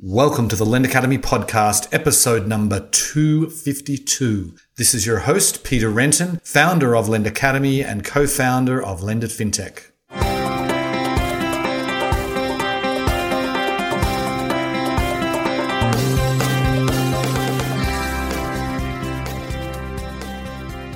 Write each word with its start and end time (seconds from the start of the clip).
Welcome 0.00 0.48
to 0.48 0.56
the 0.56 0.66
Lend 0.66 0.84
Academy 0.84 1.18
podcast, 1.18 1.86
episode 1.94 2.48
number 2.48 2.80
252. 2.90 4.56
This 4.76 4.92
is 4.92 5.06
your 5.06 5.20
host, 5.20 5.62
Peter 5.62 5.88
Renton, 5.88 6.40
founder 6.42 6.96
of 6.96 7.08
Lend 7.08 7.28
Academy 7.28 7.80
and 7.80 8.04
co 8.04 8.26
founder 8.26 8.82
of 8.82 9.02
Lendit 9.02 9.30
FinTech. 9.30 9.92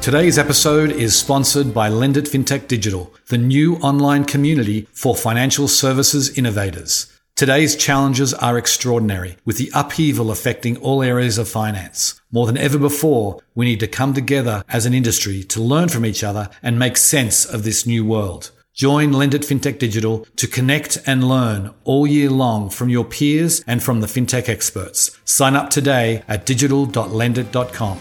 Today's 0.02 0.38
episode 0.38 0.90
is 0.90 1.16
sponsored 1.16 1.72
by 1.72 1.88
Lendit 1.88 2.28
FinTech 2.28 2.66
Digital, 2.66 3.14
the 3.28 3.38
new 3.38 3.76
online 3.76 4.24
community 4.24 4.88
for 4.92 5.14
financial 5.14 5.68
services 5.68 6.36
innovators. 6.36 7.17
Today's 7.38 7.76
challenges 7.76 8.34
are 8.34 8.58
extraordinary, 8.58 9.36
with 9.44 9.58
the 9.58 9.70
upheaval 9.72 10.32
affecting 10.32 10.76
all 10.78 11.04
areas 11.04 11.38
of 11.38 11.48
finance. 11.48 12.20
More 12.32 12.48
than 12.48 12.58
ever 12.58 12.78
before, 12.78 13.40
we 13.54 13.64
need 13.64 13.78
to 13.78 13.86
come 13.86 14.12
together 14.12 14.64
as 14.68 14.86
an 14.86 14.92
industry 14.92 15.44
to 15.44 15.62
learn 15.62 15.88
from 15.88 16.04
each 16.04 16.24
other 16.24 16.50
and 16.64 16.80
make 16.80 16.96
sense 16.96 17.44
of 17.44 17.62
this 17.62 17.86
new 17.86 18.04
world. 18.04 18.50
Join 18.74 19.12
Lendit 19.12 19.46
FinTech 19.46 19.78
Digital 19.78 20.26
to 20.34 20.48
connect 20.48 20.98
and 21.06 21.28
learn 21.28 21.72
all 21.84 22.08
year 22.08 22.28
long 22.28 22.70
from 22.70 22.88
your 22.88 23.04
peers 23.04 23.62
and 23.68 23.80
from 23.84 24.00
the 24.00 24.08
fintech 24.08 24.48
experts. 24.48 25.16
Sign 25.24 25.54
up 25.54 25.70
today 25.70 26.24
at 26.26 26.44
digital.lendit.com. 26.44 27.98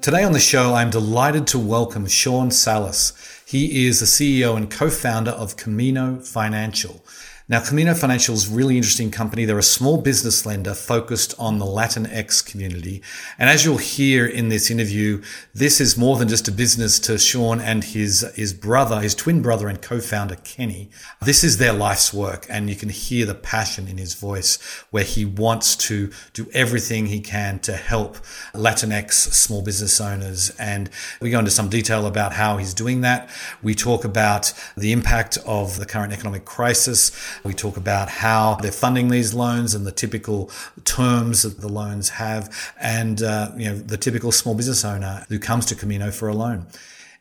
Today 0.00 0.22
on 0.22 0.32
the 0.32 0.40
show, 0.40 0.74
I'm 0.74 0.90
delighted 0.90 1.48
to 1.48 1.58
welcome 1.58 2.06
Sean 2.06 2.52
Salas. 2.52 3.12
He 3.52 3.86
is 3.86 4.00
the 4.00 4.06
CEO 4.06 4.56
and 4.56 4.70
co-founder 4.70 5.32
of 5.32 5.58
Camino 5.58 6.20
Financial. 6.20 7.04
Now, 7.48 7.60
Camino 7.60 7.92
Financial 7.94 8.34
is 8.34 8.50
a 8.50 8.54
really 8.54 8.76
interesting 8.76 9.10
company. 9.10 9.44
They're 9.44 9.58
a 9.58 9.64
small 9.64 10.00
business 10.00 10.46
lender 10.46 10.74
focused 10.74 11.34
on 11.40 11.58
the 11.58 11.64
Latinx 11.64 12.44
community. 12.46 13.02
And 13.36 13.50
as 13.50 13.64
you'll 13.64 13.78
hear 13.78 14.24
in 14.24 14.48
this 14.48 14.70
interview, 14.70 15.22
this 15.52 15.80
is 15.80 15.98
more 15.98 16.16
than 16.16 16.28
just 16.28 16.46
a 16.46 16.52
business 16.52 17.00
to 17.00 17.18
Sean 17.18 17.60
and 17.60 17.82
his, 17.82 18.24
his 18.36 18.54
brother, 18.54 19.00
his 19.00 19.16
twin 19.16 19.42
brother 19.42 19.66
and 19.66 19.82
co-founder 19.82 20.36
Kenny. 20.44 20.88
This 21.20 21.42
is 21.42 21.58
their 21.58 21.72
life's 21.72 22.14
work. 22.14 22.46
And 22.48 22.70
you 22.70 22.76
can 22.76 22.90
hear 22.90 23.26
the 23.26 23.34
passion 23.34 23.88
in 23.88 23.98
his 23.98 24.14
voice 24.14 24.58
where 24.90 25.04
he 25.04 25.24
wants 25.24 25.74
to 25.88 26.12
do 26.34 26.46
everything 26.54 27.06
he 27.06 27.20
can 27.20 27.58
to 27.60 27.72
help 27.72 28.18
Latinx 28.54 29.12
small 29.12 29.62
business 29.62 30.00
owners. 30.00 30.50
And 30.60 30.90
we 31.20 31.30
go 31.30 31.40
into 31.40 31.50
some 31.50 31.68
detail 31.68 32.06
about 32.06 32.34
how 32.34 32.58
he's 32.58 32.72
doing 32.72 33.00
that. 33.00 33.28
We 33.62 33.74
talk 33.74 34.04
about 34.04 34.52
the 34.76 34.92
impact 34.92 35.38
of 35.44 35.78
the 35.78 35.86
current 35.86 36.12
economic 36.12 36.44
crisis. 36.44 37.10
We 37.44 37.54
talk 37.54 37.76
about 37.76 38.08
how 38.08 38.56
they're 38.62 38.72
funding 38.72 39.08
these 39.08 39.34
loans 39.34 39.74
and 39.74 39.86
the 39.86 39.92
typical 39.92 40.50
terms 40.84 41.42
that 41.42 41.60
the 41.60 41.68
loans 41.68 42.08
have, 42.10 42.72
and 42.80 43.22
uh, 43.22 43.50
you 43.56 43.66
know 43.66 43.76
the 43.76 43.96
typical 43.96 44.32
small 44.32 44.54
business 44.54 44.84
owner 44.84 45.24
who 45.28 45.38
comes 45.38 45.66
to 45.66 45.74
Camino 45.74 46.10
for 46.10 46.28
a 46.28 46.34
loan. 46.34 46.66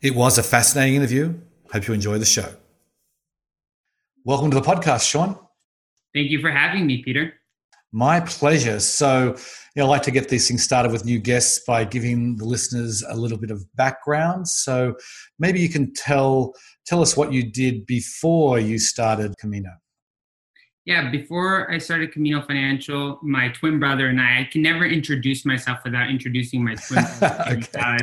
It 0.01 0.15
was 0.15 0.37
a 0.37 0.43
fascinating 0.43 0.95
interview. 0.95 1.33
Hope 1.71 1.87
you 1.87 1.93
enjoy 1.93 2.17
the 2.17 2.25
show. 2.25 2.53
Welcome 4.25 4.51
to 4.51 4.59
the 4.59 4.65
podcast, 4.65 5.09
Sean. 5.09 5.37
Thank 6.13 6.29
you 6.29 6.41
for 6.41 6.51
having 6.51 6.85
me, 6.85 7.03
Peter. 7.03 7.33
My 7.91 8.19
pleasure. 8.21 8.79
So, 8.79 9.35
you 9.75 9.81
know, 9.81 9.85
I 9.85 9.89
like 9.89 10.03
to 10.03 10.11
get 10.11 10.29
these 10.29 10.47
things 10.47 10.63
started 10.63 10.91
with 10.91 11.05
new 11.05 11.19
guests 11.19 11.61
by 11.65 11.83
giving 11.83 12.37
the 12.37 12.45
listeners 12.45 13.03
a 13.07 13.15
little 13.15 13.37
bit 13.37 13.51
of 13.51 13.65
background. 13.75 14.47
So, 14.47 14.95
maybe 15.39 15.59
you 15.59 15.69
can 15.69 15.93
tell 15.93 16.53
tell 16.85 17.01
us 17.01 17.17
what 17.17 17.33
you 17.33 17.49
did 17.51 17.85
before 17.85 18.59
you 18.59 18.79
started 18.79 19.33
Camino. 19.39 19.71
Yeah, 20.85 21.11
before 21.11 21.71
I 21.71 21.77
started 21.77 22.11
Camino 22.11 22.41
Financial, 22.41 23.19
my 23.21 23.49
twin 23.49 23.79
brother 23.79 24.07
and 24.07 24.19
I, 24.19 24.41
I 24.41 24.49
can 24.51 24.63
never 24.63 24.85
introduce 24.85 25.45
myself 25.45 25.79
without 25.85 26.09
introducing 26.09 26.63
my 26.63 26.75
twin 26.75 27.05
brother. 27.19 27.45
okay. 27.75 27.97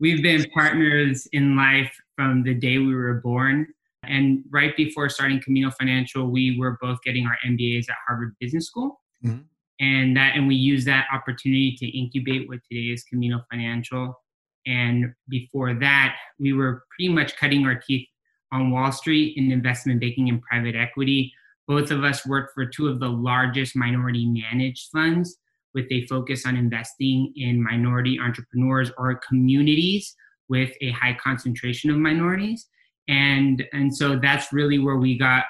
we've 0.00 0.22
been 0.22 0.44
partners 0.50 1.26
in 1.32 1.56
life 1.56 1.90
from 2.16 2.42
the 2.42 2.52
day 2.52 2.76
we 2.76 2.94
were 2.94 3.14
born. 3.14 3.66
And 4.02 4.44
right 4.50 4.76
before 4.76 5.08
starting 5.08 5.40
Camino 5.40 5.70
Financial, 5.70 6.26
we 6.26 6.58
were 6.58 6.76
both 6.80 6.98
getting 7.02 7.26
our 7.26 7.36
MBAs 7.46 7.88
at 7.88 7.96
Harvard 8.06 8.34
Business 8.38 8.66
School. 8.66 9.00
Mm-hmm. 9.24 9.40
And 9.80 10.16
that 10.16 10.36
and 10.36 10.46
we 10.46 10.56
used 10.56 10.86
that 10.88 11.06
opportunity 11.10 11.74
to 11.76 11.86
incubate 11.86 12.48
what 12.48 12.58
today 12.70 12.92
is 12.92 13.02
Camino 13.04 13.42
Financial. 13.50 14.20
And 14.66 15.14
before 15.30 15.72
that, 15.74 16.16
we 16.38 16.52
were 16.52 16.84
pretty 16.90 17.10
much 17.10 17.36
cutting 17.36 17.64
our 17.64 17.76
teeth 17.76 18.06
on 18.52 18.70
Wall 18.70 18.92
Street 18.92 19.38
in 19.38 19.50
investment 19.50 20.00
banking 20.00 20.28
and 20.28 20.42
private 20.42 20.74
equity 20.74 21.32
both 21.70 21.92
of 21.92 22.02
us 22.02 22.26
work 22.26 22.50
for 22.52 22.66
two 22.66 22.88
of 22.88 22.98
the 22.98 23.08
largest 23.08 23.76
minority 23.76 24.26
managed 24.26 24.88
funds 24.90 25.38
with 25.72 25.86
a 25.92 26.04
focus 26.08 26.44
on 26.44 26.56
investing 26.56 27.32
in 27.36 27.62
minority 27.62 28.18
entrepreneurs 28.18 28.90
or 28.98 29.20
communities 29.28 30.16
with 30.48 30.72
a 30.80 30.90
high 30.90 31.16
concentration 31.22 31.88
of 31.88 31.96
minorities. 31.96 32.66
And, 33.06 33.64
and 33.72 33.96
so 33.96 34.16
that's 34.16 34.52
really 34.52 34.80
where 34.80 34.96
we 34.96 35.16
got 35.16 35.44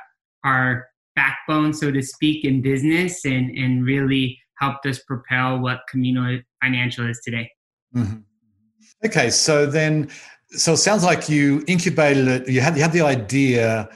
our 0.44 0.88
backbone, 1.16 1.72
so 1.72 1.90
to 1.90 2.02
speak, 2.02 2.44
in 2.44 2.60
business 2.60 3.24
and, 3.24 3.56
and 3.56 3.86
really 3.86 4.38
helped 4.58 4.84
us 4.84 4.98
propel 5.04 5.58
what 5.58 5.80
Camino 5.88 6.38
Financial 6.62 7.08
is 7.08 7.18
today. 7.24 7.50
Mm-hmm. 7.96 8.18
Okay, 9.06 9.30
so 9.30 9.64
then, 9.64 10.10
so 10.50 10.74
it 10.74 10.76
sounds 10.76 11.02
like 11.02 11.30
you 11.30 11.64
incubated 11.66 12.28
it, 12.28 12.46
you 12.46 12.60
had, 12.60 12.76
you 12.76 12.82
had 12.82 12.92
the 12.92 13.00
idea 13.00 13.88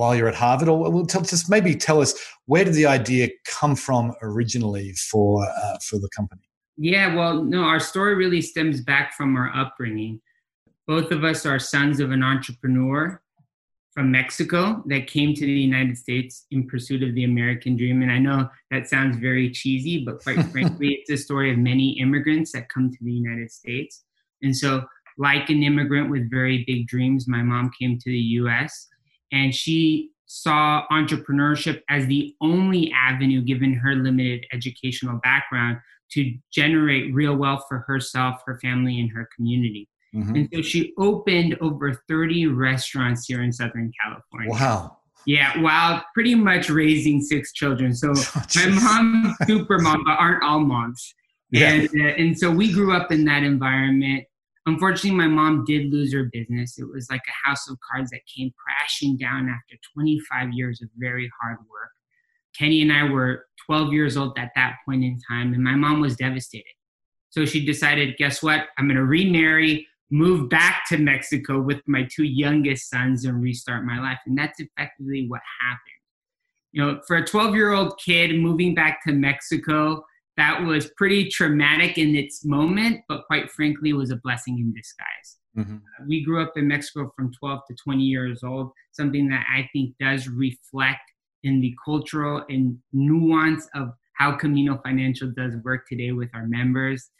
while 0.00 0.16
you're 0.16 0.28
at 0.28 0.34
Harvard, 0.34 0.66
or 0.66 1.04
tell, 1.04 1.20
just 1.20 1.50
maybe 1.50 1.74
tell 1.74 2.00
us 2.00 2.14
where 2.46 2.64
did 2.64 2.72
the 2.72 2.86
idea 2.86 3.28
come 3.44 3.76
from 3.76 4.14
originally 4.22 4.92
for 4.94 5.44
uh, 5.44 5.76
for 5.86 5.98
the 5.98 6.08
company? 6.16 6.40
Yeah, 6.78 7.14
well, 7.14 7.44
no, 7.44 7.64
our 7.64 7.80
story 7.80 8.14
really 8.14 8.40
stems 8.40 8.80
back 8.80 9.12
from 9.12 9.36
our 9.36 9.54
upbringing. 9.54 10.22
Both 10.86 11.10
of 11.10 11.22
us 11.22 11.44
are 11.44 11.58
sons 11.58 12.00
of 12.00 12.12
an 12.12 12.22
entrepreneur 12.22 13.20
from 13.92 14.10
Mexico 14.10 14.82
that 14.86 15.06
came 15.06 15.34
to 15.34 15.44
the 15.44 15.60
United 15.70 15.98
States 15.98 16.46
in 16.50 16.66
pursuit 16.66 17.02
of 17.02 17.14
the 17.14 17.24
American 17.24 17.76
dream. 17.76 18.00
And 18.00 18.10
I 18.10 18.18
know 18.18 18.48
that 18.70 18.88
sounds 18.88 19.18
very 19.18 19.50
cheesy, 19.50 20.02
but 20.02 20.22
quite 20.22 20.42
frankly, 20.52 20.94
it's 20.94 21.10
a 21.10 21.22
story 21.22 21.52
of 21.52 21.58
many 21.58 22.00
immigrants 22.00 22.52
that 22.52 22.70
come 22.70 22.90
to 22.90 22.98
the 23.02 23.12
United 23.12 23.50
States. 23.52 24.04
And 24.40 24.56
so, 24.56 24.86
like 25.18 25.50
an 25.50 25.62
immigrant 25.62 26.08
with 26.08 26.30
very 26.30 26.64
big 26.66 26.86
dreams, 26.86 27.28
my 27.28 27.42
mom 27.42 27.70
came 27.78 27.98
to 27.98 28.10
the 28.10 28.24
US 28.40 28.88
and 29.32 29.54
she 29.54 30.10
saw 30.26 30.86
entrepreneurship 30.92 31.82
as 31.88 32.06
the 32.06 32.34
only 32.40 32.92
avenue 32.92 33.42
given 33.42 33.74
her 33.74 33.96
limited 33.96 34.44
educational 34.52 35.18
background 35.24 35.78
to 36.12 36.32
generate 36.52 37.12
real 37.12 37.36
wealth 37.36 37.64
for 37.68 37.78
herself 37.80 38.40
her 38.46 38.58
family 38.60 39.00
and 39.00 39.10
her 39.10 39.28
community 39.34 39.88
mm-hmm. 40.14 40.34
and 40.36 40.48
so 40.54 40.62
she 40.62 40.92
opened 40.98 41.56
over 41.60 41.94
30 42.08 42.46
restaurants 42.46 43.26
here 43.26 43.42
in 43.42 43.52
southern 43.52 43.92
california 44.02 44.50
wow 44.50 44.96
yeah, 45.26 45.60
while 45.60 46.02
pretty 46.14 46.34
much 46.34 46.70
raising 46.70 47.20
six 47.20 47.52
children. 47.52 47.94
So 47.94 48.12
oh, 48.16 48.42
my 48.56 48.66
mom, 48.68 49.36
super 49.46 49.78
mom, 49.78 50.04
but 50.04 50.18
aren't 50.18 50.42
all 50.42 50.60
moms. 50.60 51.14
Yeah. 51.50 51.72
And 51.72 51.88
uh, 51.88 52.14
and 52.16 52.38
so 52.38 52.50
we 52.50 52.72
grew 52.72 52.94
up 52.94 53.10
in 53.10 53.24
that 53.24 53.42
environment. 53.42 54.24
Unfortunately, 54.66 55.16
my 55.16 55.26
mom 55.26 55.64
did 55.64 55.90
lose 55.90 56.12
her 56.12 56.30
business. 56.32 56.78
It 56.78 56.88
was 56.88 57.08
like 57.10 57.22
a 57.26 57.48
house 57.48 57.68
of 57.68 57.78
cards 57.90 58.10
that 58.10 58.20
came 58.26 58.52
crashing 58.58 59.16
down 59.16 59.48
after 59.48 59.76
25 59.94 60.52
years 60.52 60.82
of 60.82 60.88
very 60.98 61.30
hard 61.40 61.58
work. 61.60 61.90
Kenny 62.56 62.82
and 62.82 62.92
I 62.92 63.04
were 63.04 63.46
12 63.66 63.92
years 63.92 64.16
old 64.16 64.38
at 64.38 64.50
that 64.56 64.76
point 64.84 65.04
in 65.04 65.18
time, 65.28 65.54
and 65.54 65.64
my 65.64 65.74
mom 65.74 66.00
was 66.00 66.16
devastated. 66.16 66.74
So 67.30 67.46
she 67.46 67.64
decided, 67.64 68.16
guess 68.18 68.42
what? 68.42 68.66
I'm 68.76 68.86
going 68.86 68.96
to 68.96 69.04
remarry, 69.04 69.86
move 70.10 70.50
back 70.50 70.82
to 70.88 70.98
Mexico 70.98 71.60
with 71.60 71.80
my 71.86 72.06
two 72.14 72.24
youngest 72.24 72.90
sons, 72.90 73.24
and 73.24 73.40
restart 73.40 73.84
my 73.84 74.00
life. 74.00 74.18
And 74.26 74.36
that's 74.36 74.60
effectively 74.60 75.26
what 75.28 75.40
happened. 75.60 75.80
You 76.72 76.84
know, 76.84 77.00
for 77.06 77.16
a 77.16 77.24
12 77.24 77.54
year 77.54 77.72
old 77.72 77.98
kid 77.98 78.38
moving 78.38 78.74
back 78.74 79.02
to 79.06 79.12
Mexico, 79.12 80.04
that 80.40 80.62
was 80.64 80.90
pretty 80.96 81.28
traumatic 81.28 81.98
in 81.98 82.16
its 82.16 82.46
moment, 82.46 83.02
but 83.10 83.26
quite 83.26 83.50
frankly, 83.50 83.92
was 83.92 84.10
a 84.10 84.16
blessing 84.16 84.58
in 84.58 84.72
disguise. 84.72 85.36
Mm-hmm. 85.58 85.76
Uh, 85.76 86.04
we 86.08 86.24
grew 86.24 86.42
up 86.42 86.52
in 86.56 86.66
Mexico 86.66 87.12
from 87.14 87.30
12 87.38 87.60
to 87.68 87.76
20 87.84 88.02
years 88.02 88.42
old, 88.42 88.70
something 88.92 89.28
that 89.28 89.44
I 89.54 89.68
think 89.74 89.94
does 90.00 90.28
reflect 90.28 91.02
in 91.42 91.60
the 91.60 91.76
cultural 91.84 92.42
and 92.48 92.78
nuance 92.94 93.68
of 93.74 93.90
how 94.14 94.32
Camino 94.32 94.80
Financial 94.82 95.30
does 95.36 95.56
work 95.62 95.86
today 95.86 96.12
with 96.12 96.30
our 96.34 96.46
members. 96.46 97.10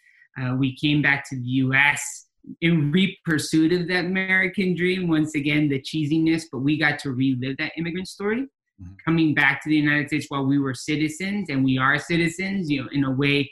Uh, 0.41 0.55
we 0.57 0.75
came 0.77 1.03
back 1.03 1.29
to 1.29 1.37
the 1.37 1.49
US 1.65 2.27
in 2.63 2.91
re 2.91 3.19
pursuit 3.27 3.71
of 3.75 3.87
that 3.89 4.07
American 4.07 4.75
dream. 4.75 5.09
Once 5.09 5.35
again, 5.35 5.69
the 5.69 5.79
cheesiness, 5.79 6.45
but 6.51 6.61
we 6.61 6.79
got 6.79 6.99
to 7.01 7.11
relive 7.11 7.59
that 7.59 7.73
immigrant 7.77 8.09
story 8.09 8.47
mm-hmm. 8.81 8.93
coming 9.05 9.35
back 9.35 9.63
to 9.63 9.69
the 9.69 9.77
United 9.77 10.09
States 10.09 10.27
while 10.29 10.45
we 10.45 10.59
were 10.59 10.75
citizens 10.75 11.49
and 11.49 11.65
we 11.65 11.79
are 11.79 11.99
citizens, 11.99 12.71
you 12.71 12.83
know, 12.83 12.89
in 12.93 13.05
a 13.05 13.11
way, 13.11 13.51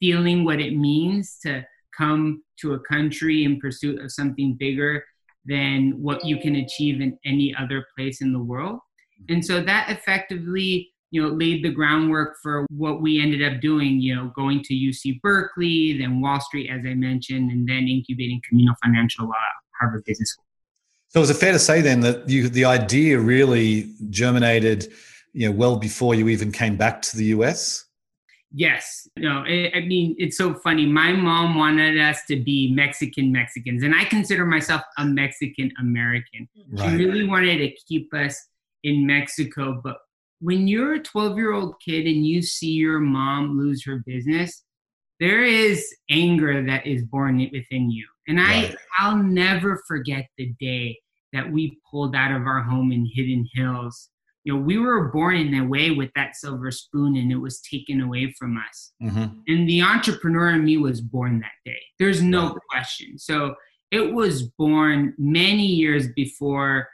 feeling 0.00 0.44
what 0.44 0.60
it 0.60 0.76
means 0.76 1.38
to 1.42 1.64
come 1.96 2.42
to 2.60 2.74
a 2.74 2.80
country 2.80 3.44
in 3.44 3.60
pursuit 3.60 4.00
of 4.00 4.10
something 4.10 4.56
bigger 4.58 5.04
than 5.44 5.92
what 6.00 6.24
you 6.24 6.38
can 6.38 6.56
achieve 6.56 7.00
in 7.00 7.18
any 7.24 7.54
other 7.58 7.84
place 7.96 8.20
in 8.20 8.32
the 8.32 8.42
world. 8.42 8.78
And 9.28 9.44
so 9.44 9.62
that 9.62 9.90
effectively, 9.90 10.90
you 11.10 11.22
know, 11.22 11.28
laid 11.28 11.64
the 11.64 11.70
groundwork 11.70 12.36
for 12.42 12.66
what 12.70 13.02
we 13.02 13.20
ended 13.20 13.42
up 13.42 13.60
doing, 13.60 14.00
you 14.00 14.14
know, 14.14 14.32
going 14.34 14.62
to 14.64 14.74
UC 14.74 15.20
Berkeley, 15.20 15.98
then 15.98 16.20
Wall 16.20 16.40
Street, 16.40 16.70
as 16.70 16.80
I 16.86 16.94
mentioned, 16.94 17.50
and 17.50 17.68
then 17.68 17.86
incubating 17.88 18.40
Camino 18.48 18.72
Financial 18.82 19.26
Law 19.26 19.34
Harvard 19.78 20.04
Business 20.04 20.30
School. 20.30 20.44
So 21.12 21.20
is 21.20 21.28
it 21.28 21.34
fair 21.34 21.52
to 21.52 21.58
say 21.58 21.82
then 21.82 22.00
that 22.00 22.26
you, 22.26 22.48
the 22.48 22.64
idea 22.64 23.18
really 23.18 23.92
germinated, 24.08 24.90
you 25.34 25.46
know, 25.46 25.54
well 25.54 25.76
before 25.76 26.14
you 26.14 26.28
even 26.28 26.50
came 26.50 26.76
back 26.78 27.02
to 27.02 27.18
the 27.18 27.26
US? 27.26 27.84
Yes. 28.54 29.06
No, 29.18 29.40
I 29.40 29.84
mean, 29.86 30.14
it's 30.18 30.38
so 30.38 30.54
funny. 30.54 30.86
My 30.86 31.12
mom 31.12 31.54
wanted 31.54 32.00
us 32.00 32.20
to 32.28 32.36
be 32.36 32.72
Mexican 32.72 33.30
Mexicans, 33.30 33.82
and 33.82 33.94
I 33.94 34.04
consider 34.04 34.46
myself 34.46 34.80
a 34.96 35.04
Mexican 35.04 35.70
American. 35.78 36.48
Right. 36.70 36.90
She 36.90 36.96
really 36.96 37.26
wanted 37.26 37.58
to 37.58 37.70
keep 37.86 38.12
us 38.14 38.48
in 38.82 39.06
Mexico. 39.06 39.80
But 39.84 39.98
when 40.40 40.66
you're 40.66 40.94
a 40.94 41.02
12 41.02 41.36
year 41.36 41.52
old 41.52 41.78
kid 41.80 42.06
and 42.06 42.26
you 42.26 42.40
see 42.40 42.70
your 42.70 43.00
mom 43.00 43.58
lose 43.58 43.84
her 43.84 44.02
business, 44.06 44.62
there 45.22 45.42
is 45.42 45.94
anger 46.10 46.64
that 46.66 46.86
is 46.86 47.04
born 47.04 47.38
within 47.52 47.90
you. 47.90 48.06
And 48.28 48.40
I, 48.40 48.74
I'll 48.98 49.16
never 49.16 49.82
forget 49.86 50.26
the 50.36 50.52
day 50.60 50.98
that 51.32 51.50
we 51.50 51.78
pulled 51.90 52.14
out 52.14 52.32
of 52.32 52.42
our 52.46 52.62
home 52.62 52.92
in 52.92 53.08
Hidden 53.14 53.48
Hills 53.54 54.10
you 54.44 54.52
know, 54.52 54.60
we 54.60 54.78
were 54.78 55.08
born 55.08 55.36
in 55.36 55.54
a 55.54 55.64
way 55.64 55.90
with 55.92 56.10
that 56.16 56.34
silver 56.36 56.70
spoon 56.70 57.16
and 57.16 57.30
it 57.30 57.36
was 57.36 57.60
taken 57.60 58.00
away 58.00 58.34
from 58.38 58.56
us. 58.56 58.92
Mm-hmm. 59.02 59.38
And 59.46 59.68
the 59.68 59.82
entrepreneur 59.82 60.50
in 60.50 60.64
me 60.64 60.78
was 60.78 61.00
born 61.00 61.40
that 61.40 61.52
day. 61.64 61.80
There's 61.98 62.22
no 62.22 62.56
question. 62.70 63.18
So 63.18 63.54
it 63.92 64.12
was 64.12 64.42
born 64.58 65.14
many 65.16 65.66
years 65.66 66.08
before 66.16 66.88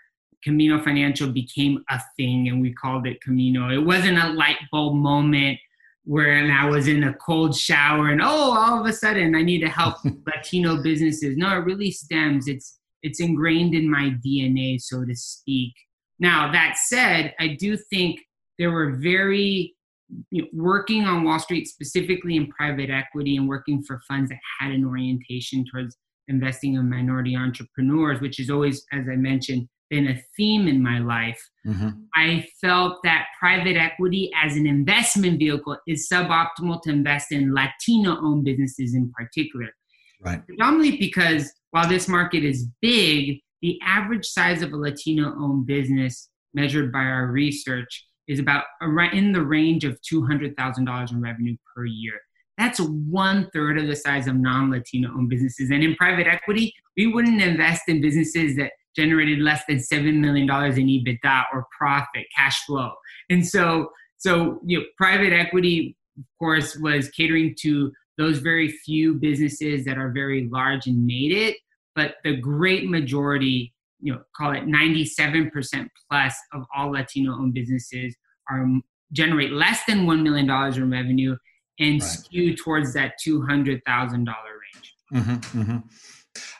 Camino 0.45 0.83
Financial 0.83 1.31
became 1.31 1.83
a 1.91 2.01
thing 2.17 2.49
and 2.49 2.61
we 2.61 2.73
called 2.75 3.07
it 3.07 3.21
Camino. 3.23 3.71
It 3.71 3.85
wasn't 3.85 4.19
a 4.19 4.29
light 4.29 4.59
bulb 4.71 4.97
moment 4.97 5.59
where 6.09 6.51
I 6.51 6.65
was 6.65 6.89
in 6.89 7.05
a 7.05 7.13
cold 7.13 7.55
shower 7.55 8.09
and 8.09 8.23
oh, 8.23 8.57
all 8.57 8.81
of 8.81 8.87
a 8.87 8.93
sudden 8.95 9.35
I 9.35 9.43
need 9.43 9.61
to 9.61 9.69
help 9.69 9.97
Latino 10.27 10.83
businesses. 10.83 11.37
No, 11.37 11.51
it 11.51 11.67
really 11.67 11.91
stems. 11.91 12.49
It's 12.49 12.79
it's 13.03 13.21
ingrained 13.21 13.75
in 13.75 13.91
my 13.91 14.15
DNA, 14.27 14.81
so 14.81 15.05
to 15.05 15.15
speak. 15.15 15.75
Now, 16.19 16.51
that 16.51 16.77
said, 16.83 17.35
I 17.39 17.57
do 17.61 17.77
think 17.77 18.21
there 18.59 18.73
were 18.73 18.97
very 18.97 19.77
you 20.31 20.43
know, 20.43 20.49
working 20.55 21.05
on 21.05 21.25
Wall 21.25 21.39
Street, 21.39 21.69
specifically 21.69 22.37
in 22.37 22.49
private 22.49 22.89
equity 22.91 23.37
and 23.37 23.47
working 23.47 23.83
for 23.83 24.01
funds 24.09 24.31
that 24.31 24.39
had 24.59 24.73
an 24.73 24.87
orientation 24.87 25.65
towards 25.71 25.97
investing 26.27 26.75
in 26.75 26.89
minority 26.89 27.37
entrepreneurs, 27.37 28.21
which 28.21 28.41
is 28.41 28.49
always, 28.51 28.85
as 28.93 29.05
I 29.13 29.17
mentioned, 29.17 29.69
been 29.91 30.09
a 30.09 30.23
theme 30.37 30.69
in 30.69 30.83
my 30.83 30.99
life. 30.99 31.41
Mm-hmm. 31.67 31.89
I 32.15 32.47
felt 32.61 32.99
that 33.05 33.27
private 33.39 33.77
equity 33.77 34.31
as 34.43 34.57
an 34.57 34.67
investment 34.67 35.39
vehicle 35.39 35.77
is 35.87 36.09
suboptimal 36.11 36.83
to 36.83 36.91
invest 36.91 37.33
in 37.33 37.55
Latino 37.55 38.19
owned 38.21 38.45
businesses 38.45 38.95
in 38.95 39.13
particular. 39.13 39.69
Right. 40.21 40.45
Predominantly 40.47 40.99
because 40.99 41.53
while 41.71 41.89
this 41.89 42.09
market 42.09 42.45
is 42.45 42.67
big, 42.81 43.41
the 43.63 43.79
average 43.85 44.27
size 44.27 44.63
of 44.63 44.73
a 44.73 44.77
Latino 44.77 45.35
owned 45.39 45.67
business 45.67 46.29
measured 46.55 46.93
by 46.93 47.01
our 47.01 47.27
research 47.27 48.07
is 48.27 48.39
about 48.39 48.65
in 49.13 49.33
the 49.33 49.43
range 49.43 49.85
of 49.85 49.99
$200,000 50.03 51.11
in 51.11 51.21
revenue 51.21 51.57
per 51.75 51.85
year. 51.87 52.15
That's 52.59 52.81
one 52.81 53.49
third 53.55 53.79
of 53.79 53.87
the 53.87 53.95
size 53.95 54.27
of 54.27 54.35
non 54.35 54.71
Latino 54.71 55.11
owned 55.15 55.29
businesses. 55.29 55.71
And 55.71 55.83
in 55.83 55.95
private 55.95 56.27
equity, 56.27 56.75
we 56.97 57.07
wouldn't 57.07 57.41
invest 57.41 57.83
in 57.87 58.01
businesses 58.01 58.57
that 58.57 58.73
generated 58.97 59.41
less 59.41 59.63
than 59.69 59.79
$7 59.79 60.19
million 60.19 60.45
in 60.45 60.87
EBITDA 60.87 61.45
or 61.53 61.67
profit, 61.77 62.27
cash 62.35 62.65
flow. 62.65 62.93
And 63.31 63.47
so, 63.47 63.91
so 64.17 64.61
you 64.65 64.79
know, 64.79 64.85
private 64.97 65.33
equity, 65.33 65.97
of 66.19 66.25
course, 66.39 66.77
was 66.77 67.09
catering 67.11 67.55
to 67.61 67.93
those 68.17 68.39
very 68.39 68.69
few 68.69 69.15
businesses 69.15 69.85
that 69.85 69.97
are 69.97 70.11
very 70.11 70.49
large 70.51 70.87
and 70.87 71.07
made 71.07 71.33
it 71.33 71.57
but 71.99 72.15
the 72.23 72.37
great 72.37 72.89
majority, 72.89 73.75
you 74.01 74.13
know, 74.13 74.21
call 74.37 74.53
it 74.53 74.63
97% 74.67 75.89
plus 76.09 76.33
of 76.53 76.63
all 76.73 76.93
Latino 76.93 77.33
owned 77.33 77.55
businesses 77.55 78.15
are 78.49 78.65
generate 79.11 79.51
less 79.51 79.81
than 79.89 80.07
$1 80.07 80.23
million 80.23 80.49
in 80.49 80.91
revenue 80.93 81.37
and 81.81 82.01
right. 82.01 82.09
skew 82.09 82.55
towards 82.57 82.95
that 82.95 83.15
$200,000 83.27 83.83
range. 83.83 84.95
Mm-hmm, 85.13 85.61
mm-hmm. 85.61 85.79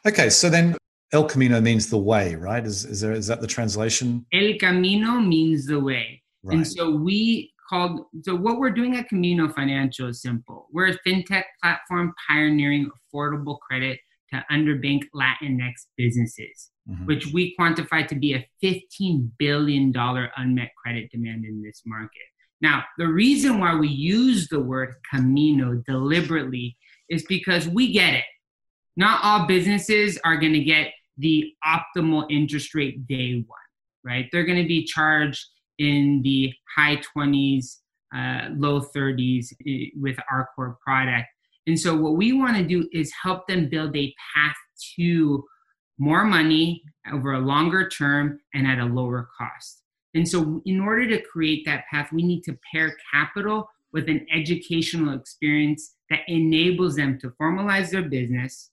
Okay, 0.09 0.29
so 0.29 0.51
then 0.51 0.77
El 1.13 1.25
Camino 1.25 1.61
means 1.61 1.89
the 1.89 1.99
way, 1.99 2.35
right? 2.35 2.65
Is, 2.65 2.85
is, 2.85 3.01
there, 3.01 3.13
is 3.13 3.27
that 3.29 3.41
the 3.41 3.47
translation? 3.47 4.27
El 4.33 4.55
Camino 4.59 5.21
means 5.21 5.67
the 5.67 5.81
way. 5.81 6.23
Right. 6.43 6.57
And 6.57 6.67
so 6.67 6.91
we 6.91 7.53
called, 7.69 8.07
so 8.23 8.35
what 8.35 8.59
we're 8.59 8.71
doing 8.71 8.97
at 8.97 9.09
Camino 9.09 9.49
Financial 9.49 10.09
is 10.09 10.21
simple. 10.21 10.69
We're 10.73 10.89
a 10.89 10.99
fintech 11.07 11.45
platform 11.63 12.13
pioneering 12.29 12.91
affordable 13.15 13.59
credit 13.61 13.99
to 14.33 14.45
underbank 14.53 15.05
Latinx 15.15 15.73
businesses, 15.97 16.71
mm-hmm. 16.89 17.07
which 17.07 17.27
we 17.33 17.57
quantify 17.59 18.07
to 18.07 18.15
be 18.15 18.35
a 18.35 18.47
$15 18.63 19.31
billion 19.39 19.93
unmet 20.37 20.71
credit 20.83 21.11
demand 21.11 21.45
in 21.47 21.63
this 21.63 21.83
market. 21.87 22.23
Now, 22.61 22.85
the 22.99 23.07
reason 23.07 23.61
why 23.61 23.75
we 23.75 23.89
use 23.89 24.49
the 24.49 24.61
word 24.61 24.95
Camino 25.13 25.83
deliberately 25.87 26.77
is 27.09 27.25
because 27.25 27.69
we 27.69 27.93
get 27.93 28.15
it. 28.15 28.25
Not 28.97 29.21
all 29.23 29.47
businesses 29.47 30.19
are 30.25 30.37
going 30.37 30.55
to 30.55 30.65
get 30.65 30.89
the 31.19 31.53
optimal 31.65 32.27
interest 32.31 32.75
rate 32.75 33.07
day 33.07 33.45
one, 33.47 33.59
right? 34.05 34.29
They're 34.33 34.47
going 34.47 34.63
to 34.63 34.69
be 34.69 34.85
charged 34.85 35.45
in 35.79 36.23
the 36.23 36.53
high 36.77 37.01
20s, 37.17 37.77
uh, 38.15 38.49
low 38.57 38.81
30s 38.81 39.53
eh, 39.67 39.91
with 40.01 40.17
our 40.31 40.49
core 40.55 40.79
product. 40.83 41.29
And 41.67 41.79
so, 41.79 41.95
what 41.95 42.17
we 42.17 42.33
want 42.33 42.57
to 42.57 42.65
do 42.65 42.89
is 42.93 43.13
help 43.23 43.47
them 43.47 43.69
build 43.69 43.95
a 43.97 44.15
path 44.35 44.57
to 44.97 45.45
more 45.99 46.25
money 46.25 46.83
over 47.13 47.35
a 47.35 47.41
longer 47.41 47.89
term 47.89 48.39
and 48.55 48.67
at 48.67 48.79
a 48.79 48.85
lower 48.85 49.29
cost. 49.37 49.83
And 50.15 50.27
so, 50.27 50.63
in 50.65 50.81
order 50.81 51.07
to 51.09 51.23
create 51.23 51.67
that 51.67 51.85
path, 51.91 52.11
we 52.13 52.23
need 52.23 52.43
to 52.45 52.59
pair 52.73 52.97
capital 53.13 53.69
with 53.93 54.09
an 54.09 54.27
educational 54.33 55.15
experience 55.15 55.95
that 56.11 56.21
enables 56.29 56.97
them 56.97 57.19
to 57.21 57.31
formalize 57.41 57.91
their 57.91 58.03
business, 58.03 58.71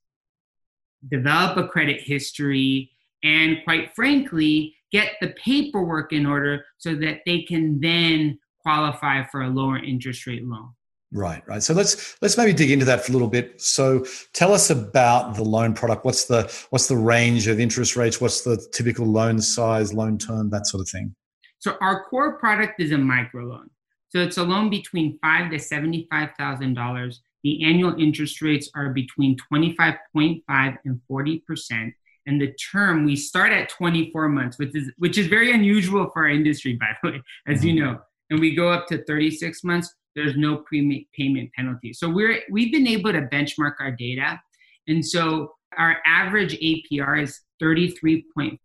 develop 1.10 1.57
a 1.57 1.68
credit 1.68 2.02
history, 2.02 2.92
and 3.24 3.57
quite 3.63 3.94
frankly, 3.96 4.75
get 4.92 5.13
the 5.22 5.30
paperwork 5.44 6.13
in 6.13 6.25
order 6.25 6.66
so 6.78 6.96
that 6.96 7.19
they 7.25 7.42
can 7.44 7.80
then 7.80 8.39
qualify 8.62 9.24
for 9.25 9.44
a 9.44 9.50
lower 9.50 9.77
interest 9.77 10.25
rate 10.25 10.46
loan. 10.46 10.70
Right, 11.12 11.48
right. 11.48 11.63
So 11.63 11.74
let's 11.74 12.18
let's 12.22 12.38
maybe 12.38 12.51
dig 12.51 12.72
into 12.72 12.86
that 12.86 13.06
for 13.06 13.12
a 13.12 13.13
little 13.13 13.30
bit. 13.30 13.62
So 13.62 14.06
tell 14.34 14.53
us 14.53 14.70
about 14.70 15.36
the 15.36 15.44
loan 15.44 15.74
product. 15.74 16.03
What's 16.03 16.25
the 16.25 16.51
what's 16.72 16.88
the 16.88 16.98
range 16.98 17.48
of 17.48 17.60
interest 17.60 17.96
rates? 17.96 18.20
What's 18.20 18.41
the 18.41 18.58
typical 18.74 19.06
loan 19.06 19.39
size, 19.39 19.94
loan 19.94 20.18
term, 20.18 20.50
that 20.50 20.68
sort 20.68 20.82
of 20.82 20.89
thing? 20.89 21.15
So 21.60 21.77
our 21.80 22.03
core 22.06 22.38
product 22.38 22.82
is 22.82 22.91
a 22.91 22.96
microloan. 22.96 23.68
So 24.10 24.20
it's 24.20 24.38
a 24.38 24.44
loan 24.44 24.70
between 24.70 25.18
five 25.22 25.51
to 25.51 25.60
seventy-five 25.60 26.30
thousand 26.38 26.74
dollars. 26.74 27.22
The 27.46 27.64
annual 27.64 27.96
interest 27.98 28.42
rates 28.42 28.70
are 28.75 28.90
between 28.90 29.38
twenty-five 29.38 29.96
point 30.12 30.44
five 30.48 30.74
and 30.84 31.00
forty 31.08 31.40
percent. 31.48 31.94
And 32.28 32.42
the 32.42 32.54
term 32.54 33.06
we 33.06 33.16
start 33.16 33.52
at 33.52 33.70
24 33.70 34.30
months, 34.30 34.58
which 34.58 34.75
is 34.75 34.92
which 34.98 35.18
is 35.18 35.28
very 35.28 35.52
unusual 35.52 36.10
for 36.12 36.24
our 36.24 36.30
industry, 36.30 36.74
by 36.74 36.88
the 37.02 37.12
way, 37.12 37.22
as 37.48 37.64
you 37.64 37.80
know. 37.80 38.00
And 38.32 38.40
we 38.40 38.56
go 38.56 38.72
up 38.72 38.88
to 38.88 39.04
36 39.06 39.64
months 39.64 39.94
there's 40.16 40.36
no 40.38 40.58
prepayment 40.58 41.52
penalty. 41.54 41.94
So 41.94 42.10
we're 42.10 42.40
we've 42.50 42.72
been 42.72 42.88
able 42.88 43.12
to 43.12 43.22
benchmark 43.22 43.74
our 43.80 43.92
data, 43.92 44.42
and 44.88 45.06
so 45.06 45.54
our 45.78 45.98
average 46.06 46.58
APR 46.60 47.22
is 47.22 47.42
33.5% 47.62 48.58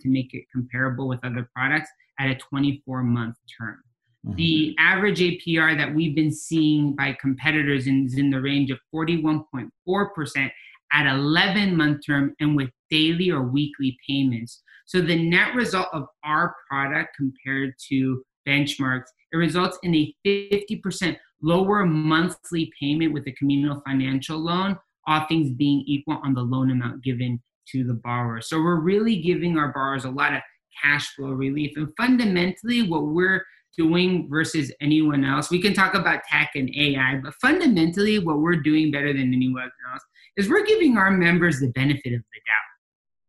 to 0.00 0.08
make 0.08 0.34
it 0.34 0.44
comparable 0.52 1.08
with 1.08 1.24
other 1.24 1.48
products 1.54 1.88
at 2.20 2.28
a 2.28 2.34
24 2.34 3.02
month 3.02 3.36
term. 3.58 3.78
Mm-hmm. 4.26 4.36
The 4.36 4.76
average 4.78 5.20
APR 5.20 5.76
that 5.78 5.94
we've 5.94 6.14
been 6.14 6.32
seeing 6.32 6.94
by 6.94 7.16
competitors 7.20 7.86
is 7.86 8.18
in 8.18 8.30
the 8.30 8.40
range 8.40 8.70
of 8.70 8.78
41.4% 8.94 10.50
at 10.92 11.06
11 11.06 11.76
month 11.76 12.00
term 12.06 12.34
and 12.40 12.56
with 12.56 12.70
daily 12.90 13.30
or 13.30 13.42
weekly 13.42 13.96
payments. 14.08 14.62
So 14.86 15.00
the 15.00 15.28
net 15.28 15.54
result 15.54 15.88
of 15.92 16.06
our 16.24 16.54
product 16.68 17.16
compared 17.16 17.74
to 17.88 18.22
benchmarks 18.46 19.06
it 19.32 19.36
results 19.36 19.78
in 19.82 19.94
a 19.94 20.14
50% 20.26 21.16
lower 21.42 21.84
monthly 21.84 22.70
payment 22.80 23.12
with 23.12 23.26
a 23.26 23.32
Camino 23.32 23.82
Financial 23.86 24.38
loan, 24.38 24.78
all 25.06 25.26
things 25.26 25.50
being 25.50 25.84
equal 25.86 26.18
on 26.22 26.34
the 26.34 26.42
loan 26.42 26.70
amount 26.70 27.02
given 27.02 27.42
to 27.72 27.84
the 27.84 27.94
borrower. 27.94 28.40
So 28.40 28.58
we're 28.58 28.80
really 28.80 29.20
giving 29.20 29.58
our 29.58 29.72
borrowers 29.72 30.04
a 30.04 30.10
lot 30.10 30.32
of 30.32 30.40
cash 30.82 31.14
flow 31.14 31.30
relief. 31.30 31.72
And 31.76 31.88
fundamentally, 31.96 32.82
what 32.82 33.06
we're 33.06 33.44
doing 33.76 34.28
versus 34.30 34.72
anyone 34.80 35.24
else, 35.24 35.50
we 35.50 35.60
can 35.60 35.74
talk 35.74 35.94
about 35.94 36.22
tech 36.30 36.50
and 36.54 36.70
AI, 36.76 37.20
but 37.22 37.34
fundamentally, 37.34 38.18
what 38.18 38.38
we're 38.38 38.56
doing 38.56 38.90
better 38.90 39.12
than 39.12 39.32
anyone 39.32 39.70
else 39.92 40.02
is 40.36 40.48
we're 40.48 40.64
giving 40.64 40.96
our 40.96 41.10
members 41.10 41.60
the 41.60 41.68
benefit 41.68 42.12
of 42.12 42.20
the 42.20 42.40
doubt. 42.46 42.66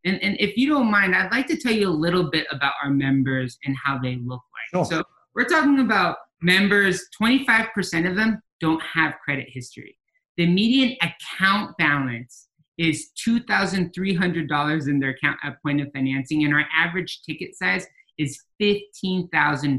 And, 0.04 0.22
and 0.22 0.36
if 0.40 0.56
you 0.56 0.68
don't 0.68 0.90
mind, 0.90 1.14
I'd 1.14 1.32
like 1.32 1.46
to 1.48 1.56
tell 1.56 1.72
you 1.72 1.88
a 1.88 1.90
little 1.90 2.30
bit 2.30 2.46
about 2.50 2.74
our 2.82 2.90
members 2.90 3.58
and 3.64 3.76
how 3.82 3.98
they 3.98 4.16
look 4.16 4.42
like. 4.72 4.86
Sure. 4.88 4.98
So 4.98 5.04
we're 5.34 5.44
talking 5.44 5.80
about 5.80 6.16
members, 6.40 7.02
25% 7.20 8.08
of 8.08 8.16
them 8.16 8.40
don't 8.60 8.82
have 8.82 9.14
credit 9.24 9.46
history. 9.48 9.98
The 10.36 10.46
median 10.46 10.96
account 11.02 11.76
balance 11.78 12.48
is 12.78 13.10
$2,300 13.26 14.88
in 14.88 15.00
their 15.00 15.10
account 15.10 15.38
at 15.42 15.60
point 15.62 15.80
of 15.80 15.88
financing, 15.92 16.44
and 16.44 16.54
our 16.54 16.64
average 16.74 17.22
ticket 17.22 17.56
size 17.56 17.86
is 18.18 18.40
$15,000. 18.60 19.78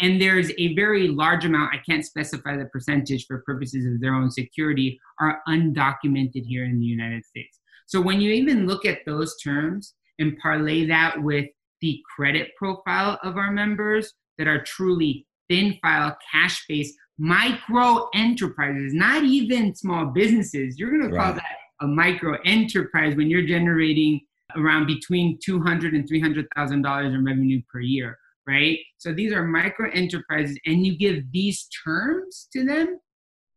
And 0.00 0.20
there's 0.20 0.50
a 0.58 0.74
very 0.74 1.08
large 1.08 1.44
amount, 1.44 1.74
I 1.74 1.78
can't 1.88 2.04
specify 2.04 2.56
the 2.56 2.64
percentage 2.66 3.26
for 3.26 3.42
purposes 3.46 3.86
of 3.86 4.00
their 4.00 4.14
own 4.14 4.30
security, 4.30 4.98
are 5.20 5.40
undocumented 5.48 6.44
here 6.44 6.64
in 6.64 6.80
the 6.80 6.86
United 6.86 7.24
States. 7.24 7.60
So 7.86 8.00
when 8.00 8.20
you 8.20 8.30
even 8.32 8.66
look 8.66 8.84
at 8.84 9.00
those 9.06 9.36
terms 9.42 9.94
and 10.18 10.36
parlay 10.38 10.86
that 10.86 11.22
with 11.22 11.46
the 11.80 12.00
credit 12.16 12.50
profile 12.56 13.18
of 13.22 13.36
our 13.36 13.52
members 13.52 14.12
that 14.38 14.48
are 14.48 14.64
truly 14.64 15.26
thin 15.48 15.78
file, 15.82 16.16
cash 16.32 16.64
based, 16.68 16.94
micro 17.18 18.08
enterprises, 18.14 18.92
not 18.94 19.22
even 19.22 19.74
small 19.74 20.06
businesses, 20.06 20.78
you're 20.78 20.90
going 20.90 21.10
to 21.10 21.16
call 21.16 21.34
that 21.34 21.56
a 21.80 21.86
micro 21.86 22.38
enterprise 22.44 23.14
when 23.16 23.28
you're 23.28 23.46
generating 23.46 24.20
around 24.56 24.86
between 24.86 25.38
200 25.44 25.94
and 25.94 26.08
300,000 26.08 26.82
dollars 26.82 27.12
in 27.12 27.24
revenue 27.24 27.60
per 27.70 27.80
year, 27.80 28.18
right? 28.46 28.78
So 28.98 29.12
these 29.12 29.32
are 29.32 29.44
micro 29.44 29.90
enterprises, 29.90 30.58
and 30.66 30.84
you 30.86 30.96
give 30.96 31.30
these 31.32 31.68
terms 31.84 32.48
to 32.52 32.64
them, 32.64 32.98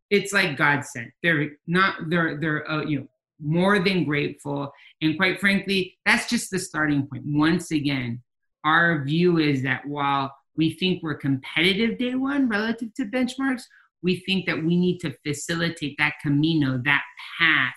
it's 0.10 0.34
like 0.34 0.58
God 0.58 0.86
sent. 0.86 1.12
They're 1.22 1.52
not 1.68 2.10
they're 2.10 2.40
they're 2.40 2.70
uh, 2.70 2.84
you 2.84 3.00
know 3.00 3.08
more 3.40 3.80
than 3.80 4.04
grateful, 4.06 4.72
and 5.02 5.18
quite 5.18 5.40
frankly, 5.40 5.98
that's 6.06 6.30
just 6.30 6.50
the 6.50 6.60
starting 6.60 7.08
point. 7.08 7.24
Once 7.26 7.72
again, 7.72 8.22
our 8.64 9.04
view 9.04 9.38
is 9.38 9.64
that 9.64 9.86
while 9.86 10.34
we 10.56 10.74
think 10.74 11.04
we're 11.04 11.16
competitive 11.16 11.98
day 11.98 12.16
one 12.16 12.50
relative 12.50 12.94
to 12.96 13.06
benchmarks, 13.06 13.64
we 14.02 14.24
think 14.26 14.46
that 14.48 14.58
we 14.58 14.76
need 14.76 15.00
to 15.00 15.16
facilitate 15.26 15.96
that 16.00 16.14
camino, 16.22 16.82
that 16.84 17.04
path 17.40 17.76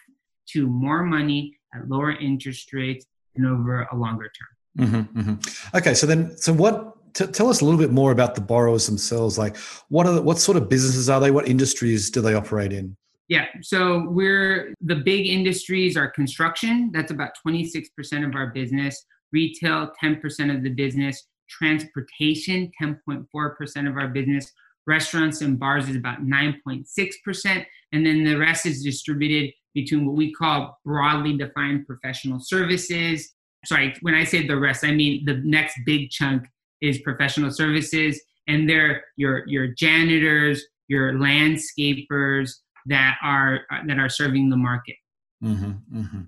to 0.49 0.67
more 0.67 1.03
money 1.03 1.57
at 1.75 1.89
lower 1.89 2.13
interest 2.13 2.73
rates 2.73 3.07
and 3.37 3.47
over 3.47 3.83
a 3.93 3.97
longer 3.97 4.31
term. 4.39 4.89
Mm-hmm, 4.89 5.21
mm-hmm. 5.21 5.77
Okay, 5.77 5.95
so 5.95 6.07
then, 6.07 6.37
so 6.37 6.53
what? 6.53 6.97
T- 7.15 7.27
tell 7.27 7.49
us 7.49 7.61
a 7.61 7.65
little 7.65 7.81
bit 7.81 7.93
more 7.93 8.13
about 8.13 8.35
the 8.35 8.41
borrowers 8.41 8.87
themselves. 8.87 9.39
Like, 9.39 9.57
what 9.89 10.07
are 10.07 10.13
the, 10.13 10.23
what 10.23 10.39
sort 10.39 10.57
of 10.57 10.69
businesses 10.69 11.09
are 11.09 11.21
they? 11.21 11.31
What 11.31 11.49
industries 11.49 12.11
do 12.11 12.21
they 12.21 12.35
operate 12.35 12.73
in? 12.73 12.97
Yeah, 13.31 13.47
so 13.63 14.09
we're 14.09 14.75
the 14.81 14.97
big 14.97 15.27
industries 15.27 15.97
are 15.97 16.11
construction. 16.11 16.91
That's 16.93 17.13
about 17.13 17.31
26% 17.47 17.87
of 18.27 18.35
our 18.35 18.49
business. 18.49 19.07
Retail, 19.33 19.93
10% 20.03 20.55
of 20.55 20.65
the 20.65 20.71
business. 20.71 21.29
Transportation, 21.49 22.73
10.4% 22.83 23.89
of 23.89 23.97
our 23.97 24.09
business. 24.09 24.51
Restaurants 24.87 25.43
and 25.43 25.61
bars 25.61 25.89
is 25.89 25.95
about 25.95 26.23
9.6%. 26.25 27.67
And 27.93 28.05
then 28.05 28.25
the 28.25 28.37
rest 28.37 28.67
is 28.67 28.83
distributed 28.83 29.53
between 29.75 30.07
what 30.07 30.17
we 30.17 30.33
call 30.33 30.79
broadly 30.85 31.37
defined 31.37 31.87
professional 31.87 32.41
services. 32.41 33.33
Sorry, 33.65 33.95
when 34.01 34.15
I 34.15 34.25
say 34.25 34.45
the 34.45 34.59
rest, 34.59 34.85
I 34.85 34.91
mean 34.91 35.25
the 35.25 35.41
next 35.45 35.79
big 35.87 36.11
chunk 36.11 36.49
is 36.81 36.99
professional 37.01 37.51
services, 37.51 38.21
and 38.47 38.69
they're 38.69 39.05
your 39.17 39.47
your 39.47 39.69
janitors, 39.69 40.65
your 40.89 41.15
landscapers 41.15 42.53
that 42.87 43.17
are 43.23 43.61
that 43.87 43.99
are 43.99 44.09
serving 44.09 44.51
the 44.51 44.57
market. 44.57 44.97
Mm-hmm, 45.43 46.01
mm-hmm. 46.01 46.21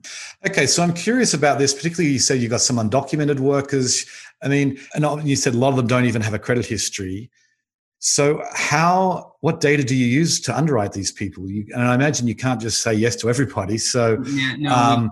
Okay, 0.47 0.67
so 0.67 0.83
I'm 0.83 0.95
curious 0.95 1.35
about 1.35 1.59
this. 1.59 1.75
Particularly, 1.75 2.13
you 2.13 2.19
said 2.19 2.41
you've 2.41 2.51
got 2.51 2.63
some 2.63 2.77
undocumented 2.77 3.41
workers. 3.41 4.07
I 4.43 4.49
mean, 4.49 4.79
and 4.95 5.29
you 5.29 5.37
said 5.37 5.55
a 5.55 5.59
lot 5.59 5.71
of 5.71 5.77
them 5.77 5.87
don't 5.87 6.07
even 6.07 6.23
have 6.23 6.35
a 6.35 6.39
credit 6.39 6.65
history. 6.65 7.31
So, 8.05 8.43
how, 8.53 9.35
what 9.43 9.61
data 9.61 9.85
do 9.85 9.95
you 9.95 10.07
use 10.07 10.41
to 10.41 10.57
underwrite 10.57 10.93
these 10.93 11.13
people? 11.13 11.49
You, 11.49 11.67
and 11.73 11.83
I 11.83 11.95
imagine 11.95 12.27
you 12.27 12.35
can't 12.35 12.61
just 12.61 12.83
say 12.83 12.95
yes 12.95 13.15
to 13.17 13.31
everybody. 13.31 13.79
So, 13.79 14.21
yeah, 14.27 14.57
no, 14.59 14.75
um, 14.75 15.11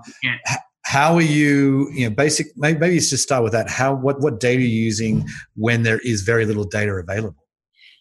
how 0.90 1.14
are 1.14 1.23
you, 1.23 1.88
you 1.92 2.09
know, 2.09 2.12
basic, 2.12 2.49
maybe, 2.56 2.80
maybe 2.80 2.97
just 2.97 3.18
start 3.18 3.44
with 3.44 3.52
that. 3.52 3.70
How, 3.70 3.94
what, 3.94 4.20
what 4.20 4.40
data 4.40 4.56
are 4.56 4.61
you 4.61 4.66
using 4.66 5.25
when 5.54 5.85
there 5.85 6.00
is 6.00 6.23
very 6.23 6.44
little 6.44 6.64
data 6.64 6.92
available? 6.92 7.44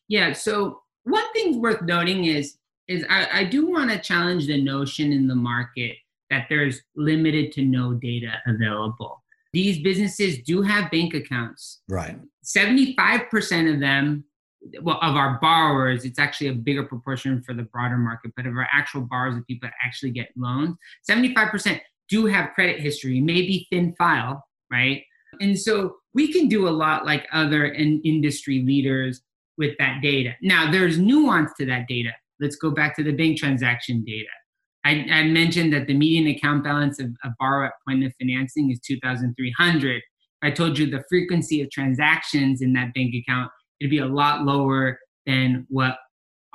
Yeah. 0.08 0.34
So, 0.34 0.82
one 1.04 1.32
thing 1.34 1.62
worth 1.62 1.84
noting 1.84 2.26
is, 2.26 2.58
is 2.88 3.06
I, 3.08 3.42
I 3.42 3.44
do 3.44 3.70
want 3.70 3.92
to 3.92 4.00
challenge 4.00 4.48
the 4.48 4.60
notion 4.60 5.14
in 5.14 5.28
the 5.28 5.36
market 5.36 5.98
that 6.32 6.48
there's 6.50 6.82
limited 6.96 7.52
to 7.54 7.62
no 7.64 7.94
data 7.94 8.34
available. 8.48 9.24
These 9.54 9.84
businesses 9.84 10.40
do 10.40 10.64
have 10.64 10.90
bank 10.90 11.14
accounts. 11.14 11.82
Right. 11.90 12.18
75% 12.44 13.72
of 13.72 13.80
them 13.80 14.24
well, 14.82 15.00
of 15.02 15.16
our 15.16 15.40
borrowers, 15.40 16.06
it's 16.06 16.20
actually 16.20 16.48
a 16.48 16.54
bigger 16.54 16.84
proportion 16.84 17.42
for 17.44 17.54
the 17.54 17.64
broader 17.64 17.98
market, 17.98 18.32
but 18.36 18.46
of 18.46 18.56
our 18.56 18.68
actual 18.74 19.02
borrowers, 19.02 19.36
the 19.36 19.42
people 19.44 19.70
that 19.70 19.76
actually 19.86 20.12
get 20.12 20.30
loans, 20.36 20.76
75% 21.10 21.80
do 22.10 22.26
have 22.26 22.54
credit 22.54 22.80
history, 22.80 23.22
maybe 23.22 23.68
thin 23.72 23.94
file, 23.98 24.44
right? 24.72 25.04
And 25.42 25.58
so 25.58 25.98
we 26.14 26.34
can 26.34 26.48
do 26.48 26.68
a 26.68 26.72
lot 26.72 27.06
like 27.06 27.28
other 27.32 27.66
in 27.66 28.02
industry 28.04 28.64
leaders 28.66 29.22
with 29.58 29.78
that 29.78 30.02
data. 30.02 30.34
Now, 30.42 30.72
there's 30.72 30.98
nuance 30.98 31.52
to 31.60 31.66
that 31.68 31.88
data. 31.88 32.12
Let's 32.40 32.56
go 32.56 32.72
back 32.72 32.96
to 32.96 33.04
the 33.04 33.12
bank 33.12 33.38
transaction 33.38 34.04
data. 34.06 34.30
I, 34.86 35.06
I 35.12 35.24
mentioned 35.26 35.74
that 35.74 35.88
the 35.88 35.94
median 35.94 36.28
account 36.36 36.64
balance 36.64 37.00
of 37.00 37.08
a 37.24 37.30
borrower 37.38 37.66
at 37.66 37.74
point 37.88 38.04
of 38.06 38.14
financing 38.20 38.72
is 38.72 38.80
2,300. 38.80 40.02
I 40.42 40.52
told 40.52 40.80
you 40.80 40.90
the 40.90 41.04
frequency 41.10 41.62
of 41.62 41.70
transactions 41.70 42.62
in 42.62 42.74
that 42.74 42.94
bank 42.94 43.14
account 43.14 43.52
it'd 43.80 43.92
be 43.92 44.00
a 44.00 44.06
lot 44.06 44.44
lower 44.44 45.00
than 45.26 45.66
what 45.70 45.98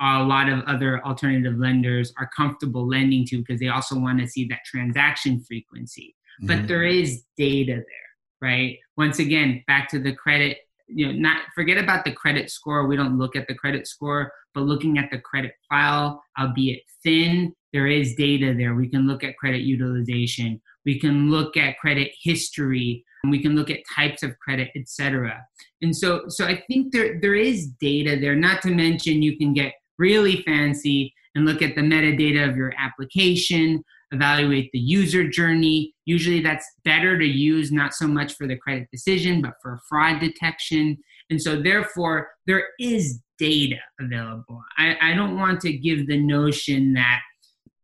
a 0.01 0.23
lot 0.23 0.49
of 0.49 0.61
other 0.65 1.03
alternative 1.05 1.57
lenders 1.57 2.13
are 2.17 2.29
comfortable 2.35 2.87
lending 2.87 3.25
to 3.27 3.37
because 3.37 3.59
they 3.59 3.69
also 3.69 3.97
want 3.97 4.19
to 4.19 4.27
see 4.27 4.45
that 4.47 4.59
transaction 4.65 5.39
frequency. 5.39 6.15
Mm-hmm. 6.41 6.47
But 6.47 6.67
there 6.67 6.83
is 6.83 7.23
data 7.37 7.75
there, 7.75 8.41
right? 8.41 8.77
Once 8.97 9.19
again, 9.19 9.63
back 9.67 9.89
to 9.89 9.99
the 9.99 10.13
credit, 10.13 10.57
you 10.87 11.07
know, 11.07 11.13
not 11.13 11.41
forget 11.55 11.77
about 11.77 12.05
the 12.05 12.11
credit 12.11 12.49
score. 12.49 12.87
We 12.87 12.97
don't 12.97 13.17
look 13.17 13.35
at 13.35 13.47
the 13.47 13.55
credit 13.55 13.87
score, 13.87 14.31
but 14.53 14.61
looking 14.61 14.97
at 14.97 15.09
the 15.11 15.19
credit 15.19 15.53
file, 15.69 16.21
albeit 16.39 16.81
thin, 17.03 17.53
there 17.71 17.87
is 17.87 18.15
data 18.15 18.53
there. 18.57 18.75
We 18.75 18.89
can 18.89 19.07
look 19.07 19.23
at 19.23 19.37
credit 19.37 19.61
utilization. 19.61 20.61
We 20.85 20.99
can 20.99 21.31
look 21.31 21.57
at 21.57 21.79
credit 21.79 22.11
history 22.21 23.03
we 23.29 23.41
can 23.41 23.55
look 23.55 23.69
at 23.69 23.79
types 23.95 24.23
of 24.23 24.37
credit, 24.39 24.69
etc. 24.75 25.45
And 25.81 25.95
so, 25.95 26.23
so 26.27 26.45
I 26.45 26.63
think 26.67 26.91
there 26.91 27.19
there 27.21 27.35
is 27.35 27.67
data 27.79 28.19
there. 28.19 28.35
Not 28.35 28.61
to 28.63 28.69
mention, 28.69 29.21
you 29.21 29.37
can 29.37 29.53
get 29.53 29.73
really 29.97 30.41
fancy 30.43 31.13
and 31.35 31.45
look 31.45 31.61
at 31.61 31.75
the 31.75 31.81
metadata 31.81 32.47
of 32.49 32.55
your 32.55 32.73
application, 32.77 33.83
evaluate 34.11 34.69
the 34.71 34.79
user 34.79 35.27
journey. 35.27 35.93
Usually, 36.05 36.41
that's 36.41 36.65
better 36.83 37.17
to 37.17 37.25
use 37.25 37.71
not 37.71 37.93
so 37.93 38.07
much 38.07 38.35
for 38.35 38.47
the 38.47 38.55
credit 38.57 38.87
decision, 38.91 39.41
but 39.41 39.53
for 39.61 39.79
fraud 39.89 40.19
detection. 40.19 40.97
And 41.29 41.41
so, 41.41 41.61
therefore, 41.61 42.29
there 42.47 42.67
is 42.79 43.19
data 43.37 43.77
available. 43.99 44.61
I, 44.77 44.97
I 45.01 45.13
don't 45.13 45.37
want 45.37 45.59
to 45.61 45.73
give 45.73 46.07
the 46.07 46.17
notion 46.17 46.93
that 46.93 47.19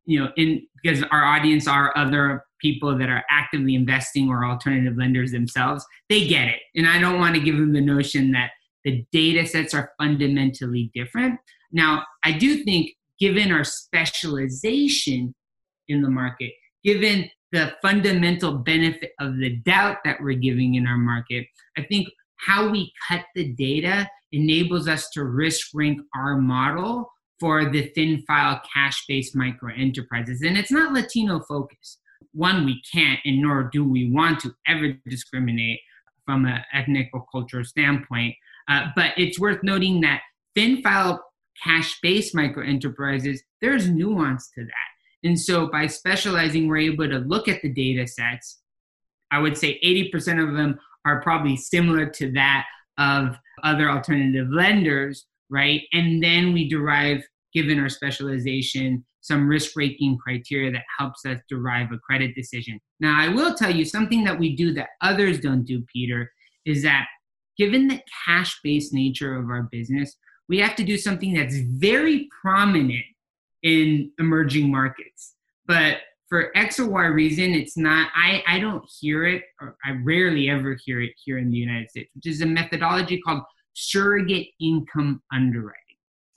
you 0.05 0.19
know 0.19 0.31
in 0.37 0.65
because 0.81 1.03
our 1.11 1.23
audience 1.25 1.67
are 1.67 1.95
other 1.97 2.43
people 2.61 2.97
that 2.97 3.09
are 3.09 3.23
actively 3.29 3.75
investing 3.75 4.29
or 4.29 4.45
alternative 4.45 4.97
lenders 4.97 5.31
themselves, 5.31 5.85
they 6.09 6.27
get 6.27 6.47
it. 6.47 6.59
And 6.75 6.87
I 6.87 6.99
don't 6.99 7.19
want 7.19 7.35
to 7.35 7.41
give 7.41 7.57
them 7.57 7.73
the 7.73 7.81
notion 7.81 8.31
that 8.31 8.51
the 8.83 9.05
data 9.11 9.45
sets 9.45 9.73
are 9.73 9.91
fundamentally 9.99 10.91
different. 10.93 11.39
Now, 11.71 12.03
I 12.23 12.33
do 12.33 12.63
think, 12.63 12.91
given 13.19 13.51
our 13.51 13.63
specialization 13.63 15.33
in 15.87 16.01
the 16.01 16.09
market, 16.09 16.51
given 16.83 17.29
the 17.51 17.73
fundamental 17.81 18.57
benefit 18.57 19.11
of 19.19 19.37
the 19.37 19.57
doubt 19.57 19.97
that 20.05 20.17
we're 20.21 20.37
giving 20.37 20.75
in 20.75 20.87
our 20.87 20.97
market, 20.97 21.45
I 21.77 21.83
think 21.83 22.07
how 22.37 22.69
we 22.69 22.91
cut 23.07 23.25
the 23.35 23.53
data 23.53 24.09
enables 24.31 24.87
us 24.87 25.09
to 25.09 25.25
risk 25.25 25.67
rank 25.73 25.99
our 26.15 26.37
model 26.37 27.11
for 27.39 27.69
the 27.69 27.91
thin 27.95 28.23
file 28.25 28.61
cash 28.73 29.03
based 29.07 29.35
micro 29.35 29.73
enterprises. 29.75 30.41
And 30.41 30.57
it's 30.57 30.71
not 30.71 30.93
Latino 30.93 31.41
focused 31.41 31.99
one, 32.33 32.65
we 32.65 32.81
can't 32.91 33.19
and 33.25 33.41
nor 33.41 33.69
do 33.71 33.83
we 33.83 34.11
want 34.11 34.39
to 34.41 34.53
ever 34.67 34.93
discriminate 35.07 35.79
from 36.25 36.45
an 36.45 36.61
ethnic 36.73 37.09
or 37.13 37.25
cultural 37.31 37.65
standpoint. 37.65 38.35
Uh, 38.67 38.87
but 38.95 39.11
it's 39.17 39.39
worth 39.39 39.61
noting 39.63 40.01
that 40.01 40.21
thin 40.55 40.81
file 40.81 41.23
cash 41.63 41.99
based 42.01 42.35
micro 42.35 42.65
enterprises, 42.65 43.41
there's 43.61 43.89
nuance 43.89 44.49
to 44.55 44.63
that. 44.63 45.27
And 45.27 45.39
so 45.39 45.67
by 45.67 45.87
specializing, 45.87 46.67
we're 46.67 46.77
able 46.77 47.07
to 47.07 47.19
look 47.19 47.47
at 47.47 47.61
the 47.61 47.69
data 47.69 48.07
sets. 48.07 48.59
I 49.31 49.39
would 49.39 49.57
say 49.57 49.79
80% 49.83 50.47
of 50.47 50.55
them 50.55 50.79
are 51.05 51.21
probably 51.21 51.55
similar 51.55 52.07
to 52.07 52.31
that 52.33 52.65
of 52.97 53.37
other 53.63 53.89
alternative 53.89 54.47
lenders, 54.49 55.25
right? 55.49 55.81
And 55.93 56.23
then 56.23 56.53
we 56.53 56.67
derive, 56.67 57.23
given 57.53 57.79
our 57.79 57.89
specialization, 57.89 59.05
some 59.21 59.47
risk 59.47 59.71
rating 59.75 60.17
criteria 60.17 60.71
that 60.71 60.83
helps 60.97 61.25
us 61.25 61.39
derive 61.47 61.91
a 61.91 61.99
credit 61.99 62.33
decision. 62.35 62.79
Now, 62.99 63.15
I 63.19 63.29
will 63.29 63.53
tell 63.53 63.73
you 63.73 63.85
something 63.85 64.23
that 64.23 64.37
we 64.37 64.55
do 64.55 64.73
that 64.73 64.89
others 65.01 65.39
don't 65.39 65.63
do, 65.63 65.83
Peter, 65.93 66.31
is 66.65 66.83
that 66.83 67.05
given 67.57 67.87
the 67.87 68.01
cash 68.25 68.59
based 68.63 68.93
nature 68.93 69.35
of 69.35 69.49
our 69.49 69.63
business, 69.71 70.17
we 70.51 70.59
have 70.59 70.75
to 70.75 70.83
do 70.83 70.97
something 70.97 71.33
that's 71.33 71.57
very 71.57 72.27
prominent 72.41 73.05
in 73.63 74.11
emerging 74.19 74.69
markets. 74.69 75.35
But 75.65 75.99
for 76.27 76.51
X 76.57 76.77
or 76.77 76.89
Y 76.89 77.05
reason, 77.05 77.53
it's 77.53 77.77
not, 77.77 78.09
I, 78.13 78.43
I 78.45 78.59
don't 78.59 78.83
hear 78.99 79.25
it, 79.25 79.43
or 79.61 79.77
I 79.85 79.91
rarely 80.03 80.49
ever 80.49 80.77
hear 80.83 80.99
it 80.99 81.13
here 81.23 81.37
in 81.37 81.49
the 81.51 81.57
United 81.57 81.89
States, 81.89 82.09
which 82.13 82.25
is 82.25 82.41
a 82.41 82.45
methodology 82.45 83.21
called 83.21 83.43
surrogate 83.73 84.49
income 84.59 85.21
underwriting. 85.31 85.77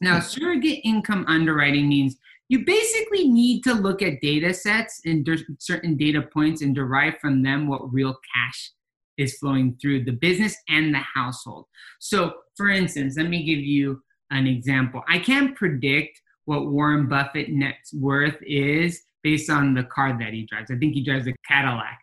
Now, 0.00 0.20
surrogate 0.20 0.82
income 0.84 1.24
underwriting 1.26 1.88
means 1.88 2.16
you 2.48 2.64
basically 2.64 3.26
need 3.26 3.64
to 3.64 3.74
look 3.74 4.00
at 4.00 4.20
data 4.20 4.54
sets 4.54 5.00
and 5.04 5.28
certain 5.58 5.96
data 5.96 6.22
points 6.22 6.62
and 6.62 6.72
derive 6.72 7.14
from 7.20 7.42
them 7.42 7.66
what 7.66 7.92
real 7.92 8.14
cash 8.32 8.70
is 9.18 9.38
flowing 9.38 9.76
through 9.80 10.04
the 10.04 10.12
business 10.12 10.56
and 10.68 10.94
the 10.94 11.02
household. 11.14 11.66
So, 11.98 12.34
for 12.56 12.68
instance, 12.68 13.16
let 13.16 13.28
me 13.28 13.44
give 13.44 13.58
you 13.58 14.02
an 14.30 14.46
example. 14.46 15.02
I 15.08 15.18
can't 15.18 15.54
predict 15.56 16.20
what 16.44 16.70
Warren 16.70 17.08
Buffett 17.08 17.50
net 17.50 17.76
worth 17.94 18.36
is 18.42 19.02
based 19.22 19.50
on 19.50 19.74
the 19.74 19.84
car 19.84 20.16
that 20.18 20.32
he 20.32 20.46
drives. 20.46 20.70
I 20.70 20.76
think 20.76 20.94
he 20.94 21.02
drives 21.02 21.26
a 21.26 21.34
Cadillac. 21.48 21.98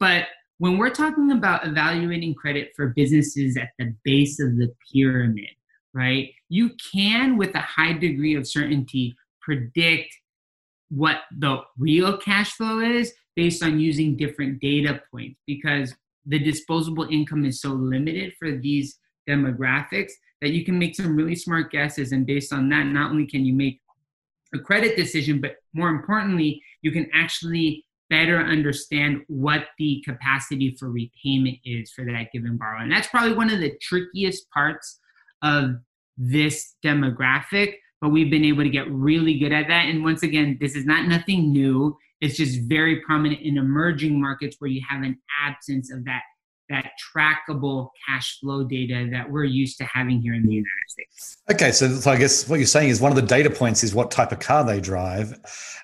But 0.00 0.26
when 0.58 0.78
we're 0.78 0.90
talking 0.90 1.30
about 1.32 1.66
evaluating 1.66 2.34
credit 2.34 2.72
for 2.74 2.88
businesses 2.88 3.56
at 3.56 3.70
the 3.78 3.94
base 4.04 4.40
of 4.40 4.56
the 4.56 4.72
pyramid, 4.92 5.50
right? 5.92 6.30
You 6.48 6.70
can, 6.92 7.36
with 7.36 7.54
a 7.54 7.60
high 7.60 7.92
degree 7.92 8.34
of 8.34 8.48
certainty, 8.48 9.16
predict 9.40 10.14
what 10.90 11.18
the 11.38 11.58
real 11.78 12.16
cash 12.16 12.52
flow 12.52 12.80
is 12.80 13.12
based 13.36 13.62
on 13.62 13.80
using 13.80 14.16
different 14.16 14.60
data 14.60 15.00
points 15.10 15.40
because 15.46 15.94
the 16.26 16.38
disposable 16.38 17.06
income 17.10 17.44
is 17.44 17.60
so 17.60 17.70
limited 17.70 18.32
for 18.38 18.52
these 18.52 18.98
demographics 19.28 20.12
that 20.40 20.50
you 20.50 20.64
can 20.64 20.78
make 20.78 20.94
some 20.94 21.16
really 21.16 21.34
smart 21.34 21.70
guesses 21.70 22.12
and 22.12 22.26
based 22.26 22.52
on 22.52 22.68
that 22.68 22.84
not 22.84 23.10
only 23.10 23.26
can 23.26 23.44
you 23.44 23.52
make 23.52 23.80
a 24.54 24.58
credit 24.58 24.96
decision 24.96 25.40
but 25.40 25.56
more 25.72 25.88
importantly 25.88 26.62
you 26.82 26.92
can 26.92 27.08
actually 27.14 27.84
better 28.10 28.38
understand 28.38 29.22
what 29.28 29.66
the 29.78 30.02
capacity 30.04 30.76
for 30.78 30.90
repayment 30.90 31.56
is 31.64 31.90
for 31.90 32.04
that 32.04 32.26
given 32.32 32.56
borrower. 32.56 32.82
And 32.82 32.92
that's 32.92 33.08
probably 33.08 33.32
one 33.32 33.50
of 33.50 33.60
the 33.60 33.72
trickiest 33.80 34.48
parts 34.50 35.00
of 35.42 35.76
this 36.16 36.76
demographic 36.84 37.74
but 38.00 38.10
we've 38.10 38.30
been 38.30 38.44
able 38.44 38.62
to 38.62 38.68
get 38.68 38.90
really 38.90 39.38
good 39.38 39.50
at 39.50 39.66
that. 39.68 39.86
And 39.86 40.04
once 40.04 40.22
again 40.22 40.58
this 40.60 40.76
is 40.76 40.84
not 40.84 41.08
nothing 41.08 41.52
new. 41.52 41.96
It's 42.20 42.36
just 42.36 42.60
very 42.68 43.00
prominent 43.00 43.40
in 43.40 43.56
emerging 43.56 44.20
markets 44.20 44.56
where 44.58 44.70
you 44.70 44.82
have 44.88 45.02
an 45.02 45.18
absence 45.42 45.90
of 45.90 46.04
that 46.04 46.20
that 46.70 46.92
trackable 47.14 47.90
cash 48.08 48.38
flow 48.40 48.64
data 48.64 49.08
that 49.10 49.30
we're 49.30 49.44
used 49.44 49.76
to 49.78 49.84
having 49.84 50.20
here 50.20 50.34
in 50.34 50.42
the 50.46 50.54
United 50.54 50.88
States. 50.88 51.36
Okay, 51.50 51.72
so, 51.72 51.88
so 51.88 52.10
I 52.10 52.16
guess 52.16 52.48
what 52.48 52.58
you're 52.58 52.66
saying 52.66 52.88
is 52.88 53.00
one 53.00 53.12
of 53.12 53.16
the 53.16 53.22
data 53.22 53.50
points 53.50 53.84
is 53.84 53.94
what 53.94 54.10
type 54.10 54.32
of 54.32 54.38
car 54.38 54.64
they 54.64 54.80
drive 54.80 55.38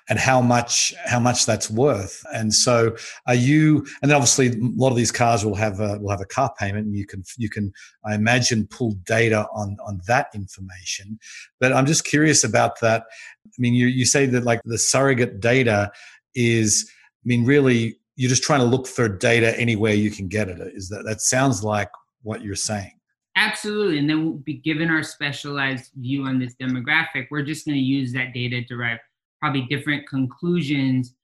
and 0.09 0.17
how 0.17 0.41
much 0.41 0.93
how 1.05 1.19
much 1.19 1.45
that's 1.45 1.69
worth. 1.69 2.23
And 2.33 2.53
so 2.53 2.95
are 3.27 3.35
you 3.35 3.85
and 4.01 4.09
then 4.09 4.15
obviously 4.15 4.47
a 4.47 4.55
lot 4.75 4.89
of 4.89 4.95
these 4.95 5.11
cars 5.11 5.45
will 5.45 5.55
have 5.55 5.79
a 5.79 5.99
will 5.99 6.09
have 6.09 6.21
a 6.21 6.25
car 6.25 6.51
payment 6.57 6.87
and 6.87 6.95
you 6.95 7.05
can 7.05 7.23
you 7.37 7.49
can 7.49 7.71
I 8.03 8.15
imagine 8.15 8.67
pull 8.67 8.93
data 9.05 9.47
on 9.53 9.77
on 9.85 10.01
that 10.07 10.27
information. 10.33 11.19
But 11.59 11.73
I'm 11.73 11.85
just 11.85 12.05
curious 12.05 12.43
about 12.43 12.79
that. 12.81 13.03
I 13.45 13.49
mean 13.59 13.75
you 13.75 13.87
you 13.87 14.05
say 14.05 14.25
that 14.25 14.43
like 14.43 14.61
the 14.65 14.79
surrogate 14.79 15.39
data 15.39 15.91
is 16.33 16.89
I 17.23 17.25
mean 17.27 17.45
really 17.45 17.99
you're 18.15 18.29
just 18.29 18.43
trying 18.43 18.59
to 18.59 18.65
look 18.65 18.87
for 18.87 19.07
data 19.07 19.57
anywhere 19.59 19.93
you 19.93 20.11
can 20.11 20.27
get 20.27 20.49
it. 20.49 20.59
Is 20.75 20.89
that 20.89 21.03
that 21.05 21.21
sounds 21.21 21.63
like 21.63 21.89
what 22.23 22.41
you're 22.41 22.55
saying? 22.55 22.91
Absolutely. 23.35 23.97
And 23.97 24.09
then 24.09 24.25
we'll 24.25 24.33
be 24.33 24.55
given 24.55 24.89
our 24.89 25.03
specialized 25.03 25.91
view 25.95 26.25
on 26.25 26.37
this 26.37 26.53
demographic, 26.61 27.27
we're 27.31 27.43
just 27.43 27.65
going 27.65 27.77
to 27.77 27.81
use 27.81 28.11
that 28.13 28.33
data 28.33 28.61
to 28.61 28.67
derive 28.67 28.99
probably 29.39 29.61
different 29.69 30.07
conclusions 30.07 31.15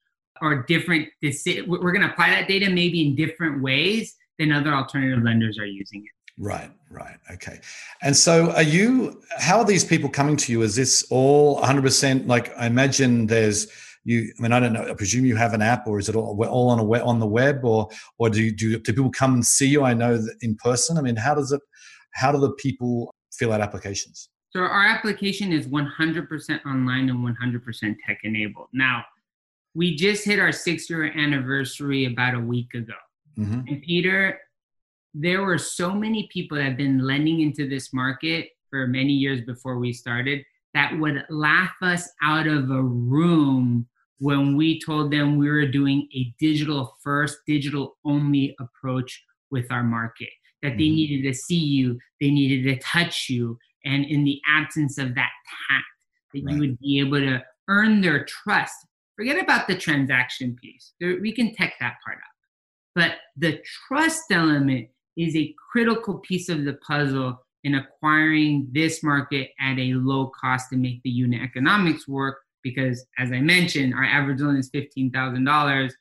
or 0.41 0.63
different 0.63 1.07
we're 1.67 1.91
going 1.91 2.01
to 2.01 2.12
apply 2.12 2.29
that 2.29 2.47
data 2.47 2.69
maybe 2.69 3.05
in 3.05 3.15
different 3.15 3.62
ways 3.62 4.15
than 4.39 4.51
other 4.51 4.71
alternative 4.71 5.23
lenders 5.23 5.57
are 5.57 5.65
using 5.65 6.03
it. 6.03 6.12
Right, 6.39 6.69
right. 6.91 7.17
Okay. 7.33 7.59
And 8.03 8.15
so 8.15 8.51
are 8.51 8.63
you 8.63 9.21
how 9.38 9.57
are 9.57 9.65
these 9.65 9.83
people 9.83 10.09
coming 10.09 10.38
to 10.38 10.51
you? 10.51 10.62
Is 10.62 10.75
this 10.75 11.05
all 11.09 11.59
100% 11.62 12.27
like 12.27 12.55
I 12.57 12.67
imagine 12.67 13.25
there's 13.25 13.67
you 14.07 14.33
i 14.39 14.41
mean 14.41 14.51
i 14.53 14.59
don't 14.59 14.73
know 14.73 14.87
i 14.89 14.93
presume 14.93 15.25
you 15.25 15.35
have 15.35 15.53
an 15.53 15.61
app 15.61 15.85
or 15.85 15.99
is 15.99 16.07
it 16.07 16.15
all, 16.15 16.41
all 16.45 16.69
on 16.69 16.79
a 16.79 16.83
web, 16.83 17.03
on 17.05 17.19
the 17.19 17.27
web 17.27 17.63
or 17.63 17.89
or 18.17 18.29
do, 18.29 18.49
do 18.51 18.79
do 18.79 18.93
people 18.93 19.11
come 19.11 19.33
and 19.33 19.45
see 19.45 19.67
you? 19.67 19.83
I 19.83 19.93
know 19.93 20.17
that 20.17 20.35
in 20.41 20.55
person. 20.55 20.97
I 20.97 21.01
mean 21.01 21.17
how 21.17 21.35
does 21.35 21.51
it 21.51 21.61
how 22.13 22.31
do 22.31 22.39
the 22.39 22.51
people 22.53 23.13
fill 23.33 23.51
out 23.51 23.61
applications? 23.61 24.29
So 24.51 24.61
our 24.61 24.85
application 24.85 25.51
is 25.51 25.67
100% 25.67 26.65
online 26.65 27.09
and 27.09 27.19
100% 27.19 27.95
tech 28.07 28.19
enabled. 28.23 28.69
Now 28.73 29.03
we 29.75 29.95
just 29.95 30.23
hit 30.23 30.39
our 30.39 30.53
six 30.53 30.89
year 30.89 31.05
anniversary 31.05 32.05
about 32.05 32.33
a 32.33 32.39
week 32.39 32.73
ago. 32.73 32.93
Mm-hmm. 33.37 33.67
and 33.67 33.81
peter 33.83 34.39
there 35.13 35.43
were 35.43 35.59
so 35.59 35.93
many 35.93 36.27
people 36.33 36.57
that 36.57 36.63
have 36.63 36.77
been 36.77 36.97
lending 37.05 37.41
into 37.41 37.69
this 37.69 37.93
market 37.93 38.49
for 38.67 38.87
many 38.87 39.13
years 39.13 39.41
before 39.41 39.77
we 39.77 39.93
started 39.93 40.43
that 40.73 40.97
would 40.99 41.23
laugh 41.29 41.75
us 41.81 42.09
out 42.21 42.47
of 42.47 42.69
a 42.69 42.81
room 42.81 43.87
when 44.19 44.56
we 44.58 44.80
told 44.82 45.12
them 45.12 45.38
we 45.38 45.49
were 45.49 45.67
doing 45.67 46.08
a 46.13 46.34
digital 46.39 46.95
first, 47.03 47.38
digital 47.45 47.97
only 48.03 48.56
approach 48.60 49.23
with 49.51 49.71
our 49.71 49.84
market, 49.84 50.30
that 50.62 50.77
they 50.77 50.86
mm-hmm. 50.86 50.95
needed 50.95 51.30
to 51.30 51.34
see 51.38 51.56
you, 51.56 51.97
they 52.19 52.32
needed 52.32 52.63
to 52.63 52.84
touch 52.84 53.30
you, 53.30 53.58
and 53.86 54.06
in 54.06 54.23
the 54.23 54.41
absence 54.47 54.97
of 54.97 55.15
that 55.15 55.32
tact, 55.69 55.86
that 56.34 56.43
right. 56.43 56.53
you 56.53 56.60
would 56.60 56.80
be 56.80 56.99
able 56.99 57.19
to 57.19 57.43
earn 57.67 58.01
their 58.01 58.25
trust. 58.25 58.75
Forget 59.15 59.41
about 59.41 59.67
the 59.67 59.77
transaction 59.77 60.56
piece. 60.62 60.93
We 60.99 61.32
can 61.32 61.53
tech 61.53 61.73
that 61.80 61.95
part 62.06 62.17
up. 62.17 62.23
But 62.95 63.12
the 63.36 63.62
trust 63.88 64.23
element 64.32 64.89
is 65.15 65.36
a 65.36 65.53
critical 65.71 66.19
piece 66.19 66.49
of 66.49 66.65
the 66.65 66.73
puzzle 66.73 67.39
in 67.63 67.75
acquiring 67.75 68.67
this 68.71 69.03
market 69.03 69.49
at 69.60 69.77
a 69.77 69.93
low 69.93 70.32
cost 70.39 70.69
to 70.69 70.77
make 70.77 71.01
the 71.03 71.10
unit 71.10 71.41
economics 71.41 72.08
work 72.08 72.38
because 72.63 73.05
as 73.17 73.31
I 73.31 73.39
mentioned, 73.41 73.93
our 73.93 74.03
average 74.03 74.41
loan 74.41 74.57
is 74.57 74.69
$15,000. 74.71 75.91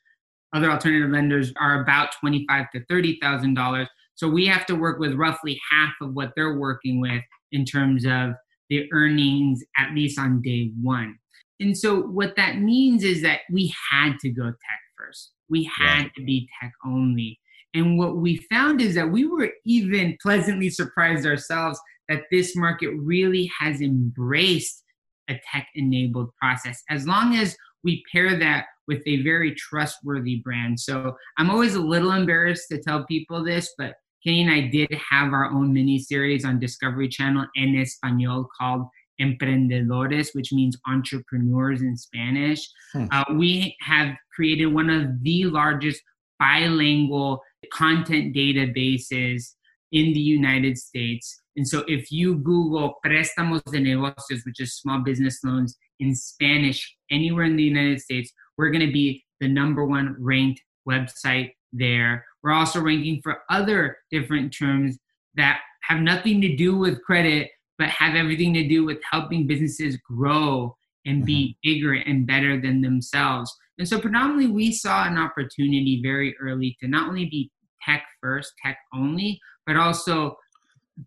Other 0.53 0.71
alternative 0.71 1.09
lenders 1.09 1.53
are 1.59 1.81
about 1.81 2.09
$25 2.23 2.71
to 2.71 2.79
$30,000. 2.91 3.87
So 4.15 4.27
we 4.27 4.47
have 4.47 4.65
to 4.67 4.75
work 4.75 4.99
with 4.99 5.13
roughly 5.13 5.59
half 5.71 5.93
of 6.01 6.13
what 6.13 6.31
they're 6.35 6.57
working 6.57 6.99
with 6.99 7.21
in 7.51 7.65
terms 7.65 8.05
of 8.05 8.31
the 8.69 8.91
earnings, 8.91 9.63
at 9.77 9.93
least 9.93 10.19
on 10.19 10.41
day 10.41 10.71
one. 10.81 11.17
And 11.59 11.77
so 11.77 12.01
what 12.01 12.35
that 12.35 12.59
means 12.59 13.03
is 13.03 13.21
that 13.21 13.41
we 13.51 13.73
had 13.91 14.17
to 14.21 14.29
go 14.29 14.45
tech 14.45 14.81
first. 14.97 15.31
We 15.49 15.63
had 15.63 16.03
yeah. 16.03 16.09
to 16.17 16.23
be 16.23 16.49
tech 16.61 16.73
only. 16.85 17.39
And 17.73 17.97
what 17.97 18.17
we 18.17 18.37
found 18.49 18.81
is 18.81 18.95
that 18.95 19.09
we 19.09 19.25
were 19.25 19.51
even 19.65 20.17
pleasantly 20.21 20.69
surprised 20.69 21.25
ourselves 21.25 21.79
that 22.09 22.23
this 22.31 22.55
market 22.55 22.89
really 22.97 23.51
has 23.59 23.81
embraced 23.81 24.83
a 25.29 25.39
tech 25.51 25.67
enabled 25.75 26.29
process 26.35 26.83
as 26.89 27.07
long 27.07 27.35
as 27.35 27.55
we 27.83 28.03
pair 28.11 28.37
that 28.37 28.65
with 28.87 29.01
a 29.05 29.21
very 29.23 29.53
trustworthy 29.55 30.37
brand. 30.43 30.79
So 30.79 31.15
I'm 31.37 31.49
always 31.49 31.75
a 31.75 31.81
little 31.81 32.11
embarrassed 32.11 32.67
to 32.71 32.81
tell 32.81 33.05
people 33.05 33.43
this, 33.43 33.73
but 33.77 33.95
Kenny 34.23 34.41
and 34.41 34.51
I 34.51 34.61
did 34.61 34.91
have 35.09 35.33
our 35.33 35.45
own 35.45 35.73
mini 35.73 35.99
series 35.99 36.43
on 36.43 36.59
Discovery 36.59 37.07
Channel 37.07 37.45
en 37.55 37.75
Espanol 37.75 38.47
called 38.57 38.87
Emprendedores, 39.21 40.29
which 40.33 40.51
means 40.51 40.77
entrepreneurs 40.87 41.81
in 41.81 41.95
Spanish. 41.97 42.67
Hmm. 42.93 43.05
Uh, 43.11 43.23
we 43.35 43.75
have 43.81 44.15
created 44.33 44.67
one 44.67 44.89
of 44.89 45.23
the 45.23 45.45
largest 45.45 46.01
bilingual 46.39 47.41
content 47.71 48.35
databases 48.35 49.53
in 49.91 50.13
the 50.13 50.19
United 50.19 50.77
States. 50.77 51.41
And 51.57 51.67
so 51.67 51.83
if 51.87 52.11
you 52.11 52.35
Google 52.35 52.99
préstamos 53.03 53.63
de 53.65 53.79
negocios, 53.79 54.45
which 54.45 54.59
is 54.59 54.75
small 54.75 54.99
business 55.03 55.39
loans 55.43 55.75
in 55.99 56.15
Spanish 56.15 56.95
anywhere 57.09 57.45
in 57.45 57.57
the 57.57 57.63
United 57.63 57.99
States, 57.99 58.31
we're 58.57 58.69
going 58.69 58.85
to 58.85 58.93
be 58.93 59.25
the 59.39 59.47
number 59.47 59.83
one 59.85 60.15
ranked 60.19 60.61
website 60.87 61.51
there. 61.73 62.23
We're 62.43 62.53
also 62.53 62.79
ranking 62.79 63.21
for 63.23 63.39
other 63.49 63.97
different 64.11 64.55
terms 64.55 64.97
that 65.35 65.59
have 65.81 65.99
nothing 65.99 66.41
to 66.41 66.55
do 66.55 66.77
with 66.77 67.03
credit, 67.03 67.49
but 67.77 67.89
have 67.89 68.15
everything 68.15 68.53
to 68.53 68.67
do 68.67 68.85
with 68.85 68.99
helping 69.11 69.47
businesses 69.47 69.97
grow 69.97 70.75
and 71.05 71.25
be 71.25 71.57
mm-hmm. 71.65 71.73
bigger 71.73 71.93
and 71.93 72.27
better 72.27 72.59
than 72.59 72.81
themselves. 72.81 73.53
And 73.79 73.87
so, 73.87 73.99
predominantly, 73.99 74.47
we 74.47 74.71
saw 74.71 75.05
an 75.05 75.17
opportunity 75.17 76.01
very 76.03 76.35
early 76.41 76.75
to 76.81 76.87
not 76.87 77.09
only 77.09 77.25
be 77.25 77.51
tech 77.83 78.03
first, 78.21 78.53
tech 78.63 78.77
only, 78.93 79.39
but 79.65 79.75
also 79.75 80.35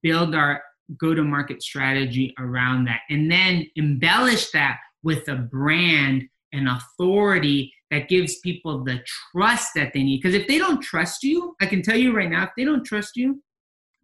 build 0.03 0.35
our 0.35 0.63
go 0.99 1.15
to 1.15 1.23
market 1.23 1.63
strategy 1.63 2.35
around 2.39 2.85
that 2.85 3.01
and 3.11 3.31
then 3.31 3.65
embellish 3.77 4.51
that 4.51 4.79
with 5.03 5.29
a 5.29 5.37
brand 5.37 6.25
and 6.53 6.69
authority 6.69 7.73
that 7.91 8.09
gives 8.09 8.39
people 8.41 8.85
the 8.85 9.01
trust 9.33 9.71
that 9.75 9.93
they 9.93 10.03
need. 10.03 10.21
Because 10.23 10.35
if 10.35 10.47
they 10.47 10.59
don't 10.59 10.81
trust 10.81 11.23
you, 11.23 11.55
I 11.61 11.67
can 11.67 11.83
tell 11.83 11.97
you 11.97 12.15
right 12.15 12.31
now, 12.31 12.45
if 12.45 12.51
they 12.57 12.65
don't 12.65 12.85
trust 12.85 13.17
you, 13.17 13.43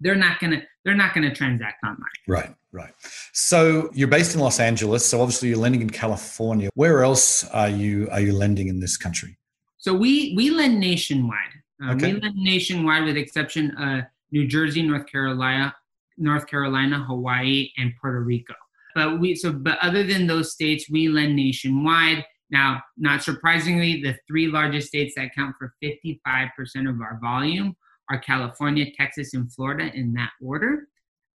they're 0.00 0.14
not 0.14 0.38
gonna 0.40 0.62
they're 0.84 0.94
not 0.94 1.14
gonna 1.14 1.34
transact 1.34 1.82
online. 1.82 1.98
Right, 2.28 2.54
right. 2.72 2.92
So 3.32 3.90
you're 3.94 4.08
based 4.08 4.34
in 4.34 4.40
Los 4.40 4.60
Angeles. 4.60 5.06
So 5.06 5.20
obviously 5.20 5.48
you're 5.48 5.58
lending 5.58 5.80
in 5.80 5.90
California. 5.90 6.68
Where 6.74 7.02
else 7.02 7.44
are 7.44 7.70
you 7.70 8.08
are 8.10 8.20
you 8.20 8.32
lending 8.32 8.68
in 8.68 8.80
this 8.80 8.96
country? 8.96 9.38
So 9.78 9.94
we 9.94 10.34
we 10.36 10.50
lend 10.50 10.78
nationwide. 10.78 11.38
Uh, 11.82 11.92
okay. 11.92 12.14
We 12.14 12.20
lend 12.20 12.36
nationwide, 12.36 13.04
with 13.04 13.16
exception 13.16 13.70
uh, 13.76 14.02
New 14.32 14.46
Jersey, 14.46 14.82
North 14.82 15.06
Carolina, 15.06 15.74
North 16.18 16.46
Carolina, 16.46 17.04
Hawaii, 17.04 17.70
and 17.76 17.92
Puerto 18.00 18.20
Rico. 18.20 18.54
But 18.94 19.20
we 19.20 19.34
so 19.34 19.52
but 19.52 19.78
other 19.82 20.02
than 20.02 20.26
those 20.26 20.52
states, 20.52 20.88
we 20.90 21.08
lend 21.08 21.36
nationwide. 21.36 22.24
Now, 22.50 22.82
not 22.96 23.22
surprisingly, 23.22 24.02
the 24.02 24.16
three 24.26 24.46
largest 24.46 24.88
states 24.88 25.14
that 25.16 25.26
account 25.26 25.56
for 25.58 25.74
55% 25.82 26.50
of 26.88 27.00
our 27.00 27.18
volume 27.20 27.76
are 28.08 28.18
California, 28.18 28.86
Texas, 28.96 29.34
and 29.34 29.52
Florida 29.52 29.90
in 29.94 30.12
that 30.14 30.30
order. 30.40 30.88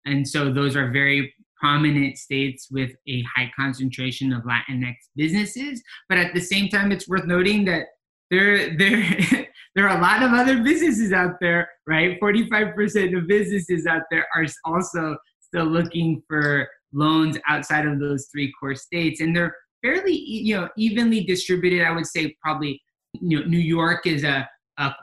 And 0.05 0.27
so 0.27 0.51
those 0.51 0.75
are 0.75 0.89
very 0.89 1.33
prominent 1.61 2.17
states 2.17 2.69
with 2.71 2.91
a 3.07 3.23
high 3.35 3.51
concentration 3.55 4.33
of 4.33 4.43
Latinx 4.43 4.95
businesses. 5.15 5.83
But 6.09 6.17
at 6.17 6.33
the 6.33 6.41
same 6.41 6.69
time, 6.69 6.91
it's 6.91 7.07
worth 7.07 7.25
noting 7.25 7.65
that 7.65 7.87
there, 8.31 8.75
there, 8.77 9.47
there 9.75 9.87
are 9.87 9.97
a 9.97 10.01
lot 10.01 10.23
of 10.23 10.33
other 10.33 10.61
businesses 10.61 11.13
out 11.13 11.35
there, 11.39 11.69
right? 11.87 12.19
45% 12.19 13.17
of 13.17 13.27
businesses 13.27 13.85
out 13.85 14.03
there 14.11 14.27
are 14.35 14.45
also 14.65 15.15
still 15.39 15.65
looking 15.65 16.21
for 16.27 16.67
loans 16.93 17.37
outside 17.47 17.85
of 17.85 17.99
those 17.99 18.27
three 18.31 18.51
core 18.59 18.75
states. 18.75 19.21
And 19.21 19.35
they're 19.35 19.55
fairly, 19.81 20.13
you 20.13 20.55
know, 20.55 20.69
evenly 20.77 21.23
distributed. 21.23 21.85
I 21.85 21.91
would 21.91 22.05
say 22.05 22.35
probably, 22.43 22.81
you 23.13 23.39
know, 23.39 23.45
New 23.45 23.59
York 23.59 24.05
is 24.05 24.23
a, 24.23 24.47
a 24.77 24.93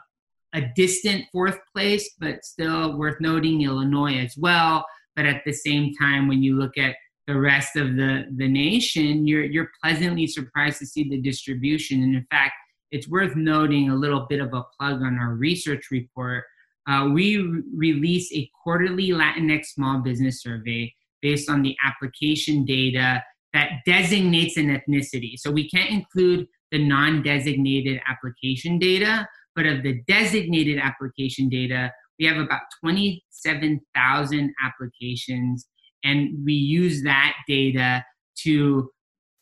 a 0.55 0.63
distant 0.75 1.25
fourth 1.31 1.59
place, 1.75 2.15
but 2.19 2.45
still 2.45 2.97
worth 2.97 3.21
noting 3.21 3.63
Illinois 3.63 4.19
as 4.19 4.35
well. 4.37 4.85
But 5.15 5.27
at 5.27 5.43
the 5.45 5.53
same 5.53 5.95
time, 5.95 6.29
when 6.29 6.43
you 6.43 6.59
look 6.59 6.79
at 6.79 6.95
the 7.27 7.39
rest 7.39 7.77
of 7.77 7.97
the, 7.97 8.25
the 8.37 8.49
nation, 8.49 9.27
you're, 9.27 9.45
you're 9.45 9.71
pleasantly 9.83 10.27
surprised 10.27 10.79
to 10.79 10.87
see 10.87 11.09
the 11.09 11.21
distribution. 11.21 12.03
And 12.03 12.15
in 12.15 12.27
fact, 12.31 12.55
it's 12.91 13.09
worth 13.09 13.37
noting 13.37 13.91
a 13.91 13.95
little 13.95 14.27
bit 14.29 14.41
of 14.41 14.53
a 14.55 14.65
plug 14.79 15.03
on 15.03 15.19
our 15.19 15.35
research 15.35 15.89
report. 15.91 16.45
Uh, 16.89 17.11
we 17.13 17.37
re- 17.37 17.63
release 17.93 18.33
a 18.33 18.51
quarterly 18.63 19.11
Latinx 19.11 19.67
small 19.67 20.01
business 20.01 20.43
survey 20.43 20.93
based 21.21 21.51
on 21.51 21.63
the 21.63 21.77
application 21.85 22.65
data 22.65 23.23
that 23.53 23.71
designates 23.87 24.57
an 24.57 24.69
ethnicity. 24.69 25.39
So 25.39 25.51
we 25.51 25.69
can't 25.69 25.91
include 25.91 26.47
the 26.71 26.87
non 26.87 27.23
designated 27.23 28.01
application 28.07 28.79
data, 28.79 29.27
but 29.55 29.67
of 29.67 29.83
the 29.83 30.03
designated 30.07 30.79
application 30.79 31.49
data, 31.49 31.93
we 32.19 32.27
have 32.27 32.39
about 32.39 32.63
27,000 32.81 34.55
applications, 34.63 35.67
and 36.05 36.45
we 36.45 36.53
use 36.53 37.03
that 37.05 37.35
data 37.47 38.05
to 38.43 38.91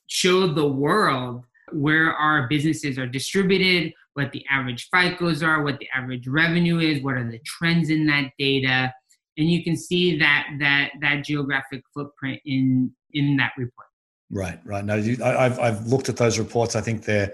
show 0.08 0.46
the 0.46 0.66
world 0.66 1.44
where 1.72 2.12
our 2.12 2.46
businesses 2.48 2.98
are 2.98 3.06
distributed, 3.06 3.92
what 4.14 4.32
the 4.32 4.44
average 4.50 4.88
FICOs 4.94 5.46
are, 5.46 5.62
what 5.62 5.78
the 5.78 5.88
average 5.94 6.26
revenue 6.26 6.78
is, 6.78 7.02
what 7.02 7.14
are 7.14 7.30
the 7.30 7.40
trends 7.44 7.90
in 7.90 8.06
that 8.06 8.30
data, 8.38 8.92
and 9.36 9.50
you 9.50 9.62
can 9.62 9.76
see 9.76 10.18
that 10.18 10.46
that 10.60 10.90
that 11.00 11.24
geographic 11.24 11.82
footprint 11.92 12.40
in 12.44 12.90
in 13.12 13.36
that 13.36 13.52
report. 13.56 13.86
Right, 14.30 14.58
right. 14.64 14.84
Now, 14.84 14.94
you, 14.94 15.22
I, 15.22 15.46
I've 15.46 15.58
I've 15.58 15.86
looked 15.86 16.08
at 16.08 16.16
those 16.16 16.38
reports. 16.38 16.74
I 16.76 16.80
think 16.80 17.04
they're 17.04 17.32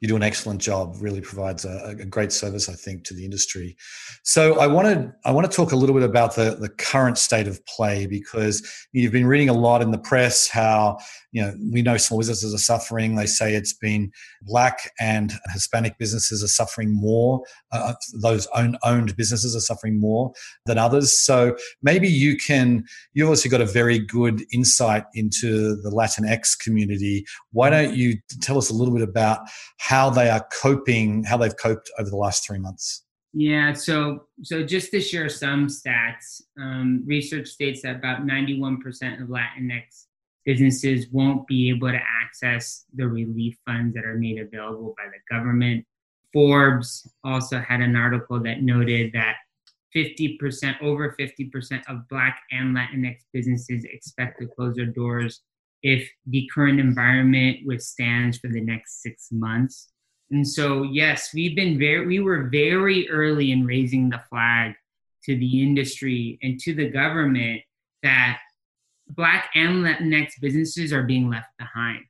you 0.00 0.08
do 0.08 0.16
an 0.16 0.22
excellent 0.22 0.60
job. 0.60 0.96
Really 0.98 1.20
provides 1.20 1.64
a, 1.66 1.96
a, 1.98 2.04
great 2.06 2.32
service, 2.32 2.70
I 2.70 2.72
think, 2.72 3.04
to 3.04 3.14
the 3.14 3.22
industry. 3.22 3.76
So 4.22 4.58
I 4.58 4.66
wanted 4.66 5.12
I 5.26 5.32
want 5.32 5.50
to 5.50 5.54
talk 5.54 5.72
a 5.72 5.76
little 5.76 5.94
bit 5.94 6.04
about 6.04 6.34
the 6.34 6.56
the 6.58 6.70
current 6.70 7.18
state 7.18 7.46
of 7.46 7.64
play 7.66 8.06
because 8.06 8.66
you've 8.92 9.12
been 9.12 9.26
reading 9.26 9.50
a 9.50 9.54
lot 9.54 9.82
in 9.82 9.90
the 9.90 9.98
press 9.98 10.48
how 10.48 10.98
you 11.32 11.42
know 11.42 11.54
we 11.72 11.82
know 11.82 11.96
small 11.96 12.18
businesses 12.18 12.54
are 12.54 12.58
suffering. 12.58 13.14
They 13.14 13.26
say 13.26 13.54
it's 13.54 13.72
been 13.72 14.10
black 14.42 14.90
and 14.98 15.32
Hispanic 15.52 15.98
businesses 15.98 16.42
are 16.42 16.48
suffering 16.48 16.94
more. 16.94 17.42
Uh, 17.72 17.94
those 18.20 18.46
own, 18.54 18.76
owned 18.84 19.16
businesses 19.16 19.54
are 19.54 19.60
suffering 19.60 19.98
more 19.98 20.32
than 20.66 20.78
others. 20.78 21.18
So 21.18 21.56
maybe 21.82 22.08
you 22.08 22.36
can. 22.36 22.84
You've 23.12 23.28
also 23.28 23.48
got 23.48 23.60
a 23.60 23.66
very 23.66 23.98
good 23.98 24.42
insight 24.52 25.04
into 25.14 25.76
the 25.82 25.90
Latinx 25.90 26.58
community. 26.58 27.24
Why 27.52 27.70
don't 27.70 27.94
you 27.94 28.18
tell 28.40 28.58
us 28.58 28.70
a 28.70 28.74
little 28.74 28.94
bit 28.94 29.08
about 29.08 29.40
how 29.78 30.10
they 30.10 30.30
are 30.30 30.46
coping, 30.60 31.24
how 31.24 31.36
they've 31.36 31.56
coped 31.56 31.90
over 31.98 32.10
the 32.10 32.16
last 32.16 32.46
three 32.46 32.58
months? 32.58 33.04
Yeah, 33.32 33.74
so 33.74 34.24
so 34.42 34.64
just 34.64 34.90
to 34.90 35.00
share 35.00 35.28
some 35.28 35.68
stats, 35.68 36.42
um, 36.60 37.04
research 37.06 37.46
states 37.46 37.82
that 37.82 37.96
about 37.96 38.26
91% 38.26 39.22
of 39.22 39.28
Latinx 39.28 40.06
businesses 40.44 41.06
won't 41.10 41.46
be 41.46 41.70
able 41.70 41.88
to 41.88 42.00
access 42.22 42.84
the 42.94 43.06
relief 43.06 43.56
funds 43.66 43.94
that 43.94 44.04
are 44.04 44.16
made 44.16 44.38
available 44.38 44.94
by 44.96 45.04
the 45.04 45.34
government. 45.34 45.84
Forbes 46.32 47.10
also 47.24 47.58
had 47.58 47.80
an 47.80 47.96
article 47.96 48.40
that 48.40 48.62
noted 48.62 49.12
that 49.12 49.36
50%, 49.94 50.80
over 50.82 51.16
50% 51.18 51.82
of 51.88 52.08
Black 52.08 52.40
and 52.52 52.76
Latinx 52.76 53.18
businesses 53.32 53.84
expect 53.84 54.40
to 54.40 54.46
close 54.46 54.76
their 54.76 54.86
doors 54.86 55.42
if 55.82 56.08
the 56.26 56.48
current 56.54 56.78
environment 56.78 57.58
withstands 57.64 58.38
for 58.38 58.48
the 58.48 58.60
next 58.60 59.02
six 59.02 59.28
months. 59.32 59.88
And 60.30 60.46
so, 60.46 60.84
yes, 60.84 61.30
we've 61.34 61.56
been 61.56 61.78
very, 61.78 62.06
we 62.06 62.20
were 62.20 62.48
very 62.50 63.08
early 63.10 63.50
in 63.50 63.66
raising 63.66 64.08
the 64.08 64.22
flag 64.30 64.74
to 65.24 65.36
the 65.36 65.62
industry 65.62 66.38
and 66.42 66.58
to 66.60 66.74
the 66.74 66.88
government 66.88 67.62
that 68.02 68.38
Black 69.14 69.50
and 69.54 69.84
Latinx 69.84 70.32
businesses 70.40 70.92
are 70.92 71.02
being 71.02 71.28
left 71.28 71.48
behind, 71.58 72.04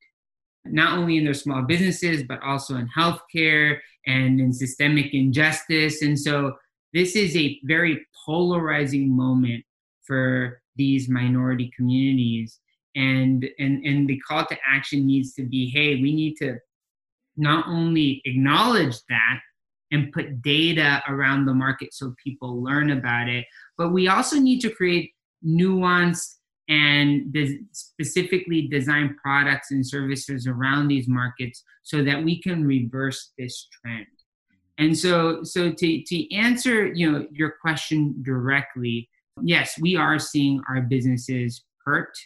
not 0.65 0.99
only 0.99 1.17
in 1.17 1.25
their 1.25 1.35
small 1.35 1.63
businesses, 1.63 2.23
but 2.23 2.43
also 2.43 2.77
in 2.77 2.89
healthcare 2.97 3.79
and 4.07 4.41
in 4.41 4.53
systemic 4.53 5.13
injustice. 5.15 6.03
And 6.03 6.19
so, 6.19 6.57
this 6.93 7.15
is 7.15 7.37
a 7.37 7.59
very 7.65 8.05
polarizing 8.27 9.15
moment 9.17 9.65
for 10.03 10.61
these 10.77 11.09
minority 11.09 11.71
communities 11.77 12.59
and 12.97 13.49
and 13.59 13.85
and 13.85 14.09
the 14.09 14.19
call 14.21 14.45
to 14.45 14.57
action 14.67 15.07
needs 15.07 15.35
to 15.35 15.45
be 15.45 15.69
hey 15.69 16.01
we 16.03 16.13
need 16.13 16.35
to 16.35 16.57
not 17.37 17.67
only 17.69 18.21
acknowledge 18.25 18.97
that 19.09 19.41
and 19.93 20.13
put 20.13 20.43
data 20.43 21.03
around 21.09 21.45
the 21.45 21.55
market 21.55 21.95
so 21.95 22.15
people 22.23 22.63
learn 22.63 22.91
about 22.91 23.29
it 23.29 23.45
but 23.79 23.91
we 23.91 24.09
also 24.09 24.39
need 24.39 24.61
to 24.61 24.71
create 24.71 25.13
nuanced 25.47 26.37
and 26.71 27.37
specifically 27.73 28.69
design 28.69 29.17
products 29.21 29.73
and 29.73 29.85
services 29.85 30.47
around 30.47 30.87
these 30.87 31.09
markets 31.09 31.65
so 31.83 32.03
that 32.05 32.23
we 32.25 32.41
can 32.41 32.65
reverse 32.65 33.33
this 33.37 33.69
trend. 33.83 34.07
And 34.79 34.97
so 34.97 35.43
so 35.43 35.73
to, 35.73 36.03
to 36.05 36.35
answer 36.35 36.87
you 36.87 37.11
know 37.11 37.27
your 37.33 37.55
question 37.61 38.15
directly 38.23 39.11
yes 39.43 39.79
we 39.81 39.97
are 39.97 40.19
seeing 40.19 40.63
our 40.69 40.81
businesses 40.81 41.65
hurt. 41.85 42.17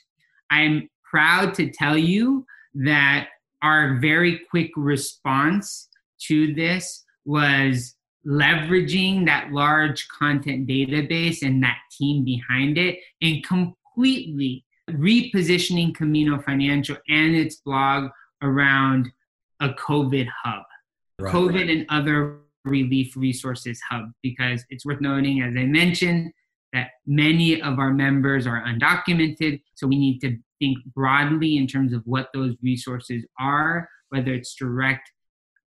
I'm 0.51 0.89
proud 1.03 1.55
to 1.55 1.71
tell 1.71 1.97
you 1.97 2.45
that 2.75 3.29
our 3.63 3.99
very 3.99 4.41
quick 4.51 4.71
response 4.77 5.89
to 6.27 6.55
this 6.55 7.03
was 7.25 7.95
leveraging 8.27 9.25
that 9.27 9.53
large 9.53 10.07
content 10.09 10.67
database 10.69 11.43
and 11.43 11.63
that 11.63 11.79
team 11.91 12.25
behind 12.25 12.77
it 12.79 12.99
and 13.23 13.43
completely 13.45 13.79
repositioning 13.99 15.95
Camino 15.95 16.41
Financial 16.41 16.97
and 17.09 17.35
its 17.35 17.57
blog 17.57 18.11
around 18.43 19.11
a 19.61 19.71
COVID 19.71 20.29
hub, 20.43 20.65
right, 21.19 21.33
COVID 21.33 21.71
and 21.71 21.87
other 21.89 22.41
relief 22.65 23.17
resources 23.17 23.81
hub, 23.89 24.11
because 24.23 24.65
it's 24.71 24.85
worth 24.85 25.01
noting, 25.01 25.43
as 25.43 25.55
I 25.57 25.65
mentioned, 25.65 26.33
that 26.73 26.91
many 27.07 27.63
of 27.63 27.79
our 27.79 27.93
members 27.93 28.47
are 28.47 28.63
undocumented. 28.65 29.63
So 29.75 29.87
we 29.87 29.97
need 29.97 30.19
to 30.21 30.37
think 30.59 30.79
broadly 30.95 31.57
in 31.57 31.67
terms 31.67 31.93
of 31.93 32.03
what 32.05 32.29
those 32.35 32.57
resources 32.63 33.25
are, 33.39 33.89
whether 34.09 34.33
it's 34.33 34.55
direct 34.55 35.11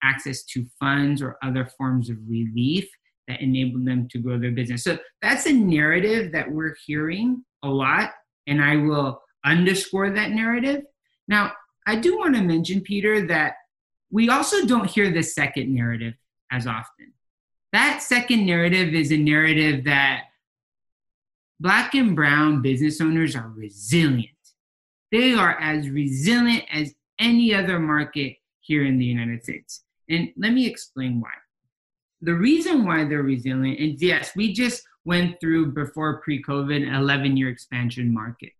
access 0.01 0.43
to 0.43 0.65
funds 0.79 1.21
or 1.21 1.37
other 1.43 1.65
forms 1.77 2.09
of 2.09 2.17
relief 2.27 2.89
that 3.27 3.41
enabled 3.41 3.85
them 3.85 4.07
to 4.09 4.19
grow 4.19 4.37
their 4.37 4.51
business. 4.51 4.83
So 4.83 4.97
that's 5.21 5.45
a 5.45 5.53
narrative 5.53 6.31
that 6.33 6.51
we're 6.51 6.75
hearing 6.85 7.43
a 7.63 7.69
lot, 7.69 8.11
and 8.47 8.61
I 8.61 8.77
will 8.77 9.21
underscore 9.45 10.11
that 10.11 10.31
narrative. 10.31 10.83
Now, 11.27 11.53
I 11.87 11.95
do 11.95 12.17
want 12.17 12.35
to 12.35 12.41
mention, 12.41 12.81
Peter, 12.81 13.25
that 13.27 13.53
we 14.11 14.29
also 14.29 14.65
don't 14.65 14.89
hear 14.89 15.11
the 15.11 15.23
second 15.23 15.73
narrative 15.73 16.13
as 16.51 16.67
often. 16.67 17.13
That 17.71 18.03
second 18.03 18.45
narrative 18.45 18.93
is 18.93 19.11
a 19.11 19.17
narrative 19.17 19.85
that 19.85 20.25
Black 21.59 21.95
and 21.95 22.15
brown 22.15 22.61
business 22.61 22.99
owners 22.99 23.35
are 23.35 23.47
resilient. 23.49 24.29
They 25.11 25.33
are 25.33 25.57
as 25.61 25.89
resilient 25.89 26.65
as 26.71 26.93
any 27.19 27.53
other 27.53 27.79
market 27.79 28.35
here 28.59 28.85
in 28.85 28.97
the 28.97 29.05
United 29.05 29.43
States. 29.43 29.83
And 30.09 30.29
let 30.35 30.51
me 30.51 30.67
explain 30.67 31.21
why. 31.21 31.29
The 32.23 32.33
reason 32.33 32.85
why 32.85 33.03
they're 33.03 33.21
resilient 33.21 33.79
is 33.79 34.01
yes, 34.01 34.31
we 34.35 34.53
just 34.53 34.81
went 35.03 35.39
through 35.41 35.73
before 35.73 36.21
pre 36.21 36.41
COVID 36.41 36.95
11 36.95 37.35
year 37.35 37.49
expansion 37.49 38.13
market. 38.13 38.51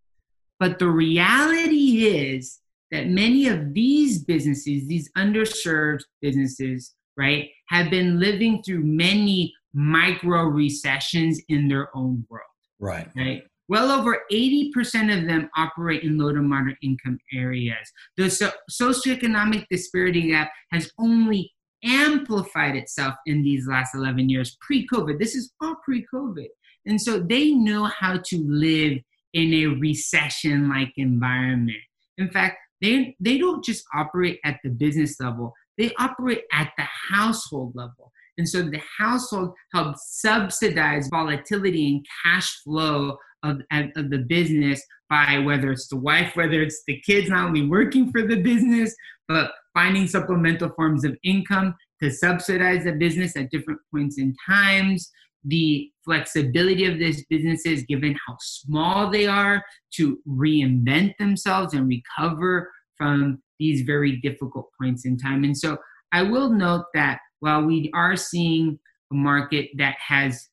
But 0.60 0.80
the 0.80 0.90
reality 0.90 2.06
is 2.06 2.60
that 2.92 3.08
many 3.08 3.48
of 3.48 3.74
these 3.74 4.24
businesses, 4.24 4.86
these 4.88 5.10
underserved 5.18 6.02
businesses, 6.22 6.94
right, 7.18 7.50
have 7.70 7.90
been 7.90 8.20
living 8.20 8.62
through 8.64 8.84
many 8.84 9.54
micro 9.74 10.44
recessions 10.44 11.42
in 11.48 11.70
their 11.70 11.96
own 11.96 12.26
world. 12.30 12.46
Right. 12.80 13.08
Right. 13.16 13.44
Well 13.70 13.92
over 13.92 14.24
80% 14.32 15.18
of 15.18 15.26
them 15.26 15.50
operate 15.56 16.04
in 16.04 16.18
low 16.18 16.34
to 16.34 16.42
moderate 16.42 16.78
income 16.84 17.18
areas. 17.34 17.92
The 18.18 18.30
so- 18.30 18.52
socioeconomic 18.70 19.66
disparity 19.72 20.30
gap 20.30 20.52
has 20.72 20.92
only 21.00 21.53
amplified 21.84 22.76
itself 22.76 23.16
in 23.26 23.44
these 23.44 23.68
last 23.68 23.96
11 23.96 24.30
years 24.30 24.58
pre 24.62 24.88
COVID. 24.88 25.20
This 25.20 25.36
is 25.36 25.52
all 25.62 25.76
pre 25.84 26.06
COVID. 26.14 26.48
And 26.86 27.02
so 27.02 27.20
they 27.20 27.52
know 27.52 27.86
how 27.86 28.20
to 28.26 28.38
live 28.48 29.00
in 29.34 29.54
a 29.54 29.66
recession 29.68 30.70
like 30.70 30.94
environment. 30.98 31.78
In 32.18 32.30
fact, 32.30 32.58
they, 32.82 33.16
they 33.20 33.38
don't 33.38 33.64
just 33.64 33.86
operate 33.94 34.40
at 34.44 34.60
the 34.64 34.70
business 34.70 35.20
level, 35.20 35.54
they 35.78 35.92
operate 35.98 36.44
at 36.52 36.72
the 36.78 36.86
household 37.10 37.74
level. 37.76 38.12
And 38.38 38.48
so 38.48 38.64
the 38.64 38.82
household 38.98 39.54
helps 39.74 40.20
subsidize 40.22 41.08
volatility 41.08 41.88
and 41.88 42.06
cash 42.24 42.62
flow 42.64 43.18
of, 43.44 43.62
of 43.72 44.10
the 44.10 44.26
business 44.28 44.82
by 45.14 45.38
whether 45.38 45.72
it's 45.72 45.90
the 45.90 45.96
wife, 45.96 46.36
whether 46.36 46.64
it's 46.64 46.82
the 46.88 47.00
kids 47.02 47.30
not 47.30 47.46
only 47.46 47.68
working 47.68 48.12
for 48.12 48.24
the 48.24 48.42
business, 48.42 48.96
but 49.28 49.52
finding 49.72 50.08
supplemental 50.08 50.72
forms 50.76 51.06
of 51.06 51.16
income 51.24 51.76
to 52.02 52.10
subsidize 52.10 52.84
the 52.84 52.94
business 52.94 53.38
at 53.38 53.52
different 53.52 53.80
points 53.92 54.18
in 54.18 54.36
times 54.50 55.12
the 55.46 55.92
flexibility 56.04 56.86
of 56.86 56.98
these 56.98 57.24
businesses, 57.28 57.84
given 57.84 58.18
how 58.26 58.36
small 58.42 59.12
they 59.12 59.28
are, 59.28 59.64
to 59.92 60.18
reinvent 60.28 61.16
themselves 61.20 61.76
and 61.76 61.88
recover 61.88 62.72
from 62.98 63.40
these 63.60 63.82
very 63.82 64.20
difficult 64.22 64.68
points 64.82 65.06
in 65.06 65.16
time. 65.16 65.44
And 65.44 65.56
so 65.56 65.78
I 66.12 66.24
will 66.24 66.50
note 66.50 66.86
that 66.96 67.20
while 67.40 67.64
we 67.64 67.92
are 67.94 68.16
seeing 68.16 68.80
a 69.12 69.16
market 69.16 69.70
that 69.78 69.96
has 70.00 70.50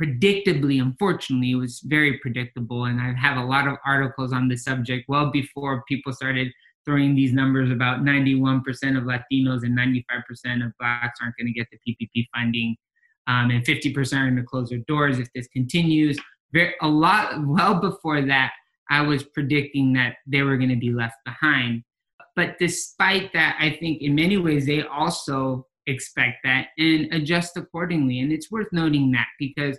predictably, 0.00 0.80
unfortunately, 0.80 1.52
it 1.52 1.56
was 1.56 1.80
very 1.80 2.18
predictable, 2.18 2.84
and 2.84 3.00
I 3.00 3.12
have 3.12 3.36
a 3.36 3.44
lot 3.44 3.66
of 3.66 3.76
articles 3.84 4.32
on 4.32 4.48
the 4.48 4.56
subject 4.56 5.06
well 5.08 5.30
before 5.30 5.82
people 5.88 6.12
started 6.12 6.52
throwing 6.84 7.14
these 7.14 7.32
numbers 7.32 7.70
about 7.70 8.02
91% 8.02 8.62
of 8.96 9.04
Latinos 9.04 9.62
and 9.62 9.76
95% 9.76 10.64
of 10.64 10.72
Blacks 10.78 11.18
aren't 11.20 11.36
going 11.36 11.46
to 11.46 11.52
get 11.52 11.66
the 11.70 11.78
PPP 11.86 12.26
funding 12.34 12.76
um, 13.26 13.50
and 13.50 13.64
50% 13.64 13.96
are 13.98 14.24
going 14.24 14.36
to 14.36 14.42
close 14.42 14.70
their 14.70 14.78
doors 14.88 15.18
if 15.18 15.28
this 15.34 15.46
continues. 15.48 16.18
Very, 16.52 16.74
a 16.80 16.88
lot, 16.88 17.46
well 17.46 17.78
before 17.78 18.22
that, 18.22 18.52
I 18.90 19.02
was 19.02 19.22
predicting 19.22 19.92
that 19.94 20.16
they 20.26 20.42
were 20.42 20.56
going 20.56 20.70
to 20.70 20.76
be 20.76 20.92
left 20.92 21.16
behind. 21.26 21.82
But 22.34 22.56
despite 22.58 23.32
that, 23.34 23.56
I 23.60 23.76
think 23.78 24.00
in 24.00 24.14
many 24.14 24.38
ways 24.38 24.64
they 24.64 24.82
also 24.82 25.66
expect 25.86 26.38
that 26.44 26.68
and 26.78 27.12
adjust 27.12 27.56
accordingly. 27.56 28.20
And 28.20 28.32
it's 28.32 28.50
worth 28.50 28.68
noting 28.72 29.10
that 29.12 29.26
because, 29.38 29.78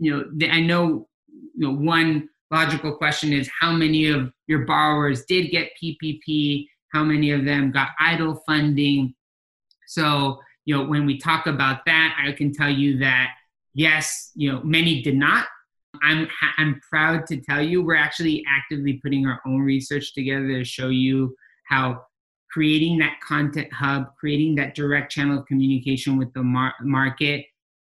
you 0.00 0.16
know, 0.16 0.24
the, 0.34 0.50
I 0.50 0.60
know, 0.60 1.08
you 1.28 1.68
know, 1.68 1.72
one 1.72 2.28
logical 2.50 2.96
question 2.96 3.32
is 3.32 3.48
how 3.60 3.70
many 3.70 4.08
of 4.08 4.32
your 4.48 4.64
borrowers 4.64 5.24
did 5.26 5.50
get 5.50 5.70
PPP? 5.80 6.66
How 6.92 7.04
many 7.04 7.30
of 7.30 7.44
them 7.44 7.70
got 7.70 7.90
EIDL 8.00 8.40
funding? 8.46 9.14
So 9.86 10.40
you 10.64 10.76
know, 10.76 10.84
when 10.84 11.06
we 11.06 11.18
talk 11.18 11.46
about 11.46 11.84
that, 11.86 12.16
I 12.18 12.32
can 12.32 12.52
tell 12.52 12.70
you 12.70 12.98
that 12.98 13.30
yes, 13.74 14.30
you 14.34 14.50
know, 14.50 14.62
many 14.62 15.02
did 15.02 15.16
not. 15.16 15.46
I'm 16.02 16.28
I'm 16.56 16.80
proud 16.88 17.26
to 17.26 17.40
tell 17.40 17.62
you 17.62 17.82
we're 17.82 17.96
actually 17.96 18.44
actively 18.48 19.00
putting 19.02 19.26
our 19.26 19.40
own 19.46 19.60
research 19.60 20.14
together 20.14 20.48
to 20.48 20.64
show 20.64 20.88
you 20.88 21.34
how 21.68 22.02
creating 22.50 22.98
that 22.98 23.20
content 23.20 23.72
hub, 23.72 24.06
creating 24.18 24.56
that 24.56 24.74
direct 24.74 25.12
channel 25.12 25.38
of 25.38 25.46
communication 25.46 26.16
with 26.16 26.32
the 26.32 26.42
mar- 26.42 26.74
market 26.82 27.44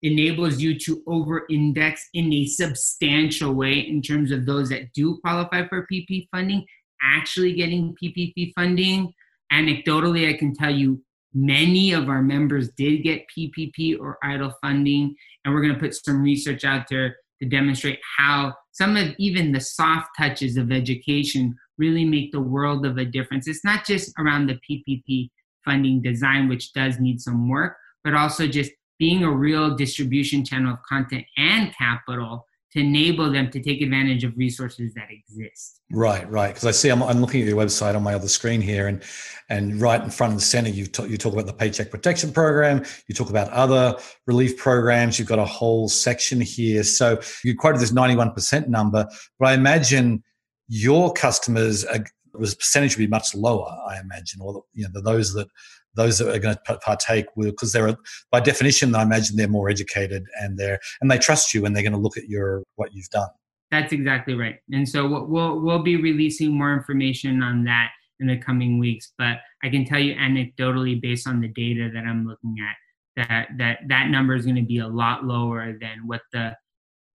enables 0.02 0.60
you 0.60 0.78
to 0.78 1.02
over 1.06 1.46
index 1.50 2.08
in 2.14 2.32
a 2.32 2.46
substantial 2.46 3.52
way 3.52 3.78
in 3.80 4.00
terms 4.00 4.30
of 4.30 4.46
those 4.46 4.68
that 4.70 4.92
do 4.94 5.18
qualify 5.22 5.66
for 5.68 5.86
PP 5.92 6.28
funding 6.30 6.64
actually 7.02 7.54
getting 7.54 7.94
PPP 8.02 8.52
funding. 8.54 9.10
Anecdotally, 9.50 10.28
I 10.28 10.36
can 10.36 10.54
tell 10.54 10.70
you 10.70 11.02
Many 11.32 11.92
of 11.92 12.08
our 12.08 12.22
members 12.22 12.70
did 12.76 13.04
get 13.04 13.24
PPP 13.28 13.98
or 14.00 14.18
EIDL 14.24 14.54
funding, 14.60 15.14
and 15.44 15.54
we're 15.54 15.62
going 15.62 15.74
to 15.74 15.78
put 15.78 15.94
some 15.94 16.22
research 16.22 16.64
out 16.64 16.86
there 16.90 17.16
to 17.40 17.48
demonstrate 17.48 18.00
how 18.18 18.52
some 18.72 18.96
of 18.96 19.14
even 19.18 19.52
the 19.52 19.60
soft 19.60 20.08
touches 20.18 20.56
of 20.56 20.72
education 20.72 21.54
really 21.78 22.04
make 22.04 22.32
the 22.32 22.40
world 22.40 22.84
of 22.84 22.98
a 22.98 23.04
difference. 23.04 23.46
It's 23.46 23.64
not 23.64 23.86
just 23.86 24.12
around 24.18 24.48
the 24.48 24.58
PPP 24.68 25.30
funding 25.64 26.02
design, 26.02 26.48
which 26.48 26.72
does 26.72 26.98
need 26.98 27.20
some 27.20 27.48
work, 27.48 27.76
but 28.02 28.14
also 28.14 28.48
just 28.48 28.72
being 29.00 29.24
a 29.24 29.30
real 29.30 29.74
distribution 29.74 30.44
channel 30.44 30.74
of 30.74 30.78
content 30.88 31.24
and 31.36 31.74
capital 31.76 32.46
to 32.72 32.78
enable 32.78 33.32
them 33.32 33.50
to 33.50 33.60
take 33.60 33.80
advantage 33.82 34.22
of 34.22 34.36
resources 34.36 34.94
that 34.94 35.08
exist. 35.10 35.80
Right, 35.90 36.30
right. 36.30 36.48
Because 36.48 36.66
I 36.66 36.70
see 36.70 36.88
I'm, 36.88 37.02
I'm, 37.02 37.20
looking 37.20 37.40
at 37.40 37.48
your 37.48 37.56
website 37.56 37.96
on 37.96 38.04
my 38.04 38.14
other 38.14 38.28
screen 38.28 38.60
here, 38.60 38.86
and 38.86 39.02
and 39.48 39.80
right 39.80 40.00
in 40.00 40.10
front 40.10 40.34
of 40.34 40.38
the 40.38 40.44
center, 40.44 40.68
you 40.68 40.86
talk, 40.86 41.08
you 41.08 41.16
talk 41.16 41.32
about 41.32 41.46
the 41.46 41.52
Paycheck 41.52 41.90
Protection 41.90 42.32
Program. 42.32 42.84
You 43.08 43.14
talk 43.16 43.30
about 43.30 43.50
other 43.50 43.96
relief 44.28 44.56
programs. 44.56 45.18
You've 45.18 45.26
got 45.26 45.40
a 45.40 45.44
whole 45.44 45.88
section 45.88 46.40
here. 46.40 46.84
So 46.84 47.20
you 47.42 47.56
quoted 47.56 47.80
this 47.80 47.90
91% 47.90 48.68
number, 48.68 49.04
but 49.40 49.48
I 49.48 49.54
imagine 49.54 50.22
your 50.68 51.12
customers 51.12 51.84
percentage 52.32 52.96
would 52.96 53.02
be 53.02 53.08
much 53.08 53.34
lower. 53.34 53.76
I 53.88 53.98
imagine, 54.00 54.40
or 54.40 54.64
you 54.74 54.88
know, 54.88 55.00
those 55.00 55.32
that 55.34 55.48
those 55.94 56.18
that 56.18 56.34
are 56.34 56.38
going 56.38 56.56
to 56.66 56.78
partake 56.78 57.26
will 57.36 57.50
because 57.50 57.72
they're 57.72 57.96
by 58.30 58.40
definition 58.40 58.94
i 58.94 59.02
imagine 59.02 59.36
they're 59.36 59.48
more 59.48 59.68
educated 59.68 60.24
and 60.40 60.58
they're 60.58 60.78
and 61.00 61.10
they 61.10 61.18
trust 61.18 61.52
you 61.54 61.64
and 61.64 61.74
they're 61.74 61.82
going 61.82 61.92
to 61.92 61.98
look 61.98 62.16
at 62.16 62.28
your 62.28 62.62
what 62.76 62.90
you've 62.92 63.10
done. 63.10 63.28
That's 63.70 63.92
exactly 63.92 64.34
right. 64.34 64.56
And 64.72 64.88
so 64.88 65.06
we'll 65.06 65.60
we'll 65.60 65.82
be 65.82 65.96
releasing 65.96 66.56
more 66.56 66.72
information 66.74 67.42
on 67.42 67.64
that 67.64 67.90
in 68.20 68.26
the 68.26 68.36
coming 68.36 68.78
weeks 68.78 69.12
but 69.18 69.38
i 69.64 69.68
can 69.68 69.84
tell 69.84 69.98
you 69.98 70.14
anecdotally 70.14 71.00
based 71.00 71.26
on 71.26 71.40
the 71.40 71.48
data 71.48 71.90
that 71.92 72.04
i'm 72.04 72.26
looking 72.26 72.54
at 72.60 72.76
that 73.16 73.48
that 73.58 73.78
that 73.88 74.08
number 74.08 74.34
is 74.34 74.44
going 74.44 74.56
to 74.56 74.62
be 74.62 74.78
a 74.78 74.86
lot 74.86 75.24
lower 75.24 75.76
than 75.80 76.06
what 76.06 76.20
the 76.32 76.54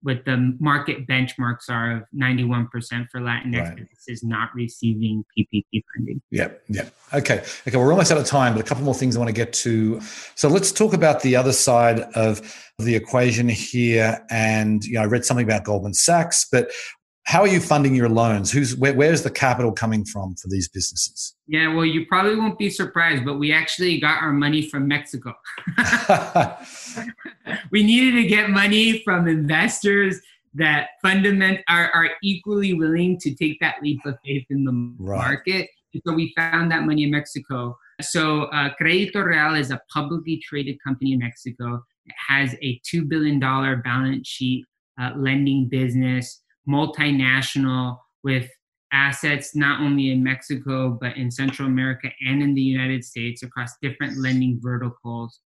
what 0.06 0.24
the 0.24 0.56
market 0.60 1.08
benchmarks 1.08 1.68
are 1.68 1.98
of 1.98 2.04
91% 2.16 2.68
for 3.12 3.20
Latinx 3.20 3.60
right. 3.60 3.76
businesses 3.76 4.24
not 4.24 4.54
receiving 4.54 5.26
PPP 5.36 5.84
funding. 5.96 6.22
Yeah, 6.30 6.50
yeah. 6.70 6.90
Okay, 7.12 7.44
okay. 7.68 7.76
We're 7.76 7.92
almost 7.92 8.12
out 8.12 8.20
of 8.20 8.26
time, 8.28 8.54
but 8.54 8.60
a 8.62 8.64
couple 8.64 8.84
more 8.84 8.94
things 8.94 9.16
I 9.16 9.20
want 9.20 9.30
to 9.30 9.34
get 9.34 9.52
to. 9.54 10.00
So 10.36 10.48
let's 10.48 10.72
talk 10.72 10.94
about 10.94 11.24
the 11.24 11.36
other 11.36 11.54
side 11.54 12.02
of 12.14 12.40
the 12.78 12.96
equation 12.96 13.50
here. 13.50 14.24
And 14.30 14.86
you 14.86 14.94
know, 14.94 15.02
I 15.02 15.06
read 15.06 15.26
something 15.26 15.44
about 15.44 15.64
Goldman 15.64 15.96
Sachs, 15.96 16.46
but 16.52 16.70
how 17.26 17.42
are 17.42 17.48
you 17.48 17.60
funding 17.60 17.96
your 17.96 18.08
loans? 18.08 18.52
Who's 18.52 18.76
where, 18.76 18.94
where's 18.94 19.24
the 19.24 19.32
capital 19.32 19.72
coming 19.72 20.06
from 20.06 20.36
for 20.36 20.48
these 20.48 20.70
businesses? 20.70 21.36
Yeah, 21.48 21.74
well, 21.74 21.86
you 21.86 22.06
probably 22.06 22.36
won't 22.36 22.60
be 22.60 22.70
surprised, 22.70 23.26
but 23.26 23.40
we 23.40 23.52
actually 23.52 24.00
got 24.00 24.22
our 24.22 24.32
money 24.32 24.70
from 24.70 24.88
Mexico. 24.88 25.34
we 27.72 27.84
needed 27.84 28.22
to 28.22 28.28
get 28.28 28.52
money 28.52 29.02
from 29.04 29.28
investors 29.28 30.20
that 30.54 30.90
fundament 31.02 31.62
are, 31.68 31.90
are 31.92 32.12
equally 32.24 32.76
willing 32.76 33.18
to 33.20 33.34
take 33.34 33.60
that 33.60 33.82
leap 33.82 34.00
of 34.06 34.16
faith 34.24 34.46
in 34.52 34.64
the 34.64 34.96
right. 35.00 35.18
market. 35.18 35.70
so 36.06 36.14
we 36.14 36.32
found 36.38 36.72
that 36.72 36.84
money 36.84 37.04
in 37.04 37.12
Mexico. 37.12 37.76
So 38.02 38.44
uh, 38.46 38.70
Crédito 38.80 39.26
Real 39.26 39.56
is 39.56 39.72
a 39.72 39.82
publicly 39.92 40.42
traded 40.46 40.78
company 40.84 41.14
in 41.14 41.20
Mexico. 41.20 41.84
It 42.06 42.14
has 42.28 42.54
a 42.62 42.80
$2 42.94 43.10
billion 43.10 43.40
balance 43.40 44.28
sheet 44.28 44.66
uh, 45.02 45.12
lending 45.18 45.68
business 45.68 46.42
multinational 46.68 47.98
with 48.24 48.50
assets 48.92 49.56
not 49.56 49.82
only 49.82 50.12
in 50.12 50.24
Mexico, 50.24 50.98
but 51.00 51.18
in 51.18 51.30
Central 51.30 51.68
America 51.68 52.10
and 52.26 52.42
in 52.42 52.54
the 52.54 52.62
United 52.62 53.04
States 53.04 53.44
across 53.44 53.72
different 53.82 54.18
lending 54.18 54.60
verticals, 54.62 55.40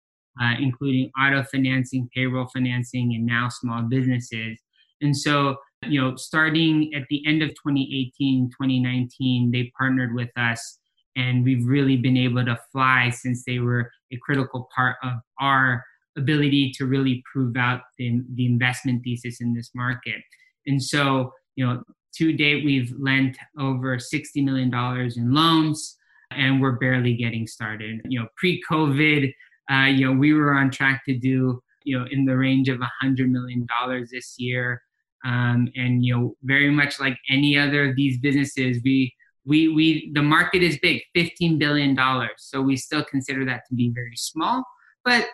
uh, 0.41 0.53
including 0.59 1.09
auto 1.19 1.43
financing, 1.43 2.09
payroll 2.13 2.47
financing, 2.47 3.13
and 3.15 3.25
now 3.25 3.47
small 3.49 3.83
businesses. 3.83 4.59
And 5.01 5.15
so, 5.15 5.57
you 5.83 6.01
know, 6.01 6.15
starting 6.15 6.91
at 6.95 7.03
the 7.09 7.25
end 7.25 7.41
of 7.41 7.49
2018, 7.49 8.49
2019, 8.49 9.51
they 9.51 9.71
partnered 9.77 10.13
with 10.13 10.29
us, 10.35 10.79
and 11.15 11.43
we've 11.43 11.65
really 11.65 11.97
been 11.97 12.17
able 12.17 12.43
to 12.43 12.59
fly 12.71 13.11
since 13.11 13.43
they 13.45 13.59
were 13.59 13.89
a 14.11 14.17
critical 14.17 14.67
part 14.75 14.97
of 15.03 15.13
our 15.39 15.83
ability 16.17 16.71
to 16.77 16.85
really 16.85 17.23
prove 17.31 17.55
out 17.55 17.81
the, 17.97 18.21
the 18.33 18.45
investment 18.45 19.03
thesis 19.03 19.39
in 19.39 19.53
this 19.53 19.69
market. 19.75 20.21
And 20.67 20.81
so, 20.81 21.31
you 21.55 21.65
know, 21.65 21.83
to 22.17 22.33
date, 22.33 22.65
we've 22.65 22.93
lent 22.99 23.37
over 23.59 23.97
$60 23.97 24.43
million 24.43 24.71
in 25.15 25.33
loans. 25.33 25.97
and 26.31 26.61
we're 26.61 26.73
barely 26.73 27.15
getting 27.15 27.47
started. 27.47 28.01
You 28.05 28.19
know, 28.19 28.27
pre-COVID, 28.35 29.33
uh, 29.71 29.85
you 29.85 30.05
know, 30.05 30.17
we 30.17 30.33
were 30.33 30.53
on 30.53 30.69
track 30.69 31.03
to 31.05 31.17
do 31.17 31.61
you 31.87 31.97
know 31.97 32.05
in 32.11 32.25
the 32.25 32.37
range 32.37 32.67
of 32.67 32.81
a 32.81 32.91
hundred 33.01 33.31
million 33.31 33.65
dollars 33.65 34.09
this 34.11 34.35
year. 34.37 34.83
Um, 35.25 35.69
and 35.75 36.05
you 36.05 36.15
know, 36.15 36.35
very 36.43 36.69
much 36.69 36.99
like 36.99 37.17
any 37.29 37.57
other 37.57 37.89
of 37.89 37.95
these 37.95 38.19
businesses, 38.19 38.79
we 38.83 39.13
we 39.45 39.69
we 39.69 40.11
the 40.13 40.21
market 40.21 40.61
is 40.61 40.77
big, 40.79 41.01
fifteen 41.15 41.57
billion 41.57 41.95
dollars. 41.95 42.37
So 42.37 42.61
we 42.61 42.75
still 42.75 43.03
consider 43.05 43.45
that 43.45 43.61
to 43.69 43.75
be 43.75 43.89
very 43.89 44.17
small, 44.17 44.63
but 45.03 45.25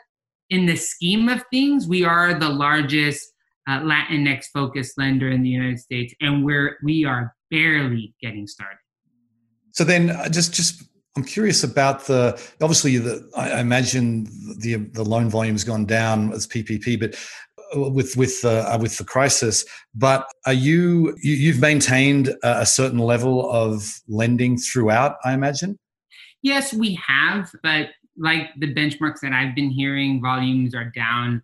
in 0.50 0.68
the 0.68 0.76
scheme 0.76 1.28
of 1.28 1.44
things, 1.52 1.88
we 1.88 2.04
are 2.04 2.34
the 2.36 2.50
largest 2.50 3.33
uh, 3.68 3.80
Latinx 3.80 4.46
focused 4.54 4.98
lender 4.98 5.30
in 5.30 5.44
the 5.44 5.50
United 5.50 5.80
States, 5.80 6.14
and 6.22 6.44
we're 6.44 6.78
we 6.84 7.06
are 7.06 7.34
barely 7.50 8.14
getting 8.22 8.48
started. 8.48 8.78
So 9.72 9.84
then, 9.84 10.12
uh, 10.12 10.30
just 10.30 10.54
just 10.54 10.84
I'm 11.16 11.24
curious 11.24 11.64
about 11.64 12.06
the 12.06 12.40
obviously 12.62 12.98
the 12.98 13.30
I 13.36 13.60
imagine 13.60 14.26
the 14.60 14.76
the 14.92 15.04
loan 15.04 15.30
volume 15.30 15.56
has 15.56 15.64
gone 15.64 15.86
down 15.86 16.34
as 16.34 16.48
PPP, 16.48 17.00
but 17.00 17.16
uh, 17.76 17.90
with 17.90 18.16
with 18.18 18.44
uh, 18.44 18.78
with 18.82 18.98
the 18.98 19.04
crisis. 19.04 19.66
But 19.96 20.28
are 20.46 20.54
you, 20.54 21.16
you 21.22 21.52
have 21.54 21.62
maintained 21.62 22.36
a 22.44 22.66
certain 22.66 23.00
level 23.00 23.50
of 23.52 24.02
lending 24.08 24.58
throughout? 24.58 25.18
I 25.24 25.34
imagine. 25.34 25.78
Yes, 26.42 26.74
we 26.74 27.00
have, 27.08 27.50
but 27.64 27.90
like 28.18 28.50
the 28.58 28.74
benchmarks 28.74 29.22
that 29.22 29.32
I've 29.32 29.56
been 29.56 29.70
hearing, 29.70 30.22
volumes 30.22 30.76
are 30.76 30.92
down 30.94 31.42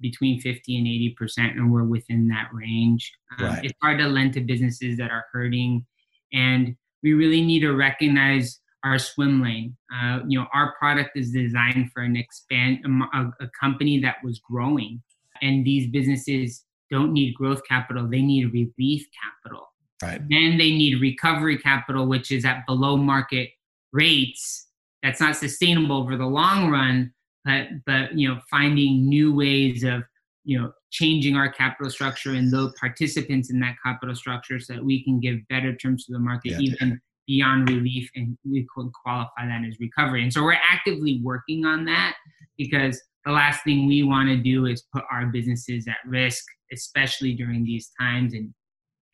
between 0.00 0.40
50 0.40 0.78
and 0.78 0.86
80 0.86 1.14
percent, 1.18 1.56
and 1.56 1.72
we're 1.72 1.84
within 1.84 2.28
that 2.28 2.48
range. 2.52 3.12
Um, 3.38 3.46
right. 3.46 3.64
It's 3.64 3.78
hard 3.82 3.98
to 3.98 4.08
lend 4.08 4.34
to 4.34 4.40
businesses 4.40 4.96
that 4.98 5.10
are 5.10 5.24
hurting, 5.32 5.84
and 6.32 6.76
we 7.02 7.14
really 7.14 7.42
need 7.44 7.60
to 7.60 7.72
recognize 7.72 8.60
our 8.84 8.98
swim 8.98 9.42
lane. 9.42 9.76
Uh, 9.94 10.20
you 10.28 10.38
know, 10.38 10.46
our 10.54 10.74
product 10.78 11.10
is 11.16 11.30
designed 11.32 11.90
for 11.92 12.02
an 12.02 12.16
expand 12.16 12.84
a, 13.14 13.44
a 13.44 13.48
company 13.60 14.00
that 14.00 14.16
was 14.22 14.38
growing, 14.40 15.02
and 15.42 15.64
these 15.64 15.90
businesses 15.90 16.64
don't 16.90 17.12
need 17.12 17.34
growth 17.34 17.62
capital; 17.68 18.08
they 18.08 18.22
need 18.22 18.52
relief 18.52 19.06
capital. 19.22 19.68
Right. 20.02 20.20
Then 20.28 20.58
they 20.58 20.70
need 20.70 21.00
recovery 21.00 21.58
capital, 21.58 22.06
which 22.06 22.30
is 22.30 22.44
at 22.44 22.64
below 22.66 22.96
market 22.96 23.50
rates. 23.92 24.66
That's 25.02 25.20
not 25.20 25.36
sustainable 25.36 25.96
over 25.96 26.16
the 26.16 26.26
long 26.26 26.70
run, 26.70 27.12
but 27.48 27.68
but 27.86 28.18
you 28.18 28.28
know, 28.28 28.40
finding 28.50 29.08
new 29.08 29.34
ways 29.34 29.82
of 29.82 30.02
you 30.44 30.60
know 30.60 30.72
changing 30.90 31.34
our 31.34 31.50
capital 31.50 31.90
structure 31.90 32.32
and 32.32 32.52
the 32.52 32.72
participants 32.78 33.50
in 33.50 33.58
that 33.60 33.76
capital 33.84 34.14
structure 34.14 34.60
so 34.60 34.74
that 34.74 34.84
we 34.84 35.02
can 35.02 35.18
give 35.20 35.36
better 35.48 35.74
terms 35.74 36.04
to 36.06 36.12
the 36.12 36.18
market 36.18 36.52
yeah. 36.52 36.58
even 36.60 37.00
beyond 37.26 37.68
relief 37.68 38.08
and 38.14 38.38
we 38.44 38.66
could 38.74 38.90
qualify 39.04 39.46
that 39.46 39.62
as 39.68 39.78
recovery. 39.80 40.22
And 40.22 40.32
so 40.32 40.42
we're 40.42 40.56
actively 40.70 41.20
working 41.22 41.66
on 41.66 41.84
that 41.84 42.14
because 42.56 42.98
the 43.26 43.32
last 43.32 43.62
thing 43.64 43.86
we 43.86 44.02
want 44.02 44.30
to 44.30 44.36
do 44.36 44.64
is 44.64 44.84
put 44.94 45.04
our 45.12 45.26
businesses 45.26 45.86
at 45.86 45.98
risk, 46.06 46.42
especially 46.72 47.34
during 47.34 47.64
these 47.64 47.90
times 48.00 48.32
and 48.32 48.54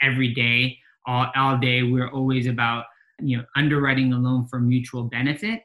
every 0.01 0.33
day, 0.33 0.79
all, 1.09 1.27
all 1.35 1.59
day, 1.59 1.83
we're 1.83 2.11
always 2.11 2.47
about 2.47 2.85
you 3.21 3.37
know 3.37 3.45
underwriting 3.57 4.13
a 4.13 4.19
loan 4.19 4.47
for 4.49 4.61
mutual 4.61 5.05
benefit. 5.05 5.63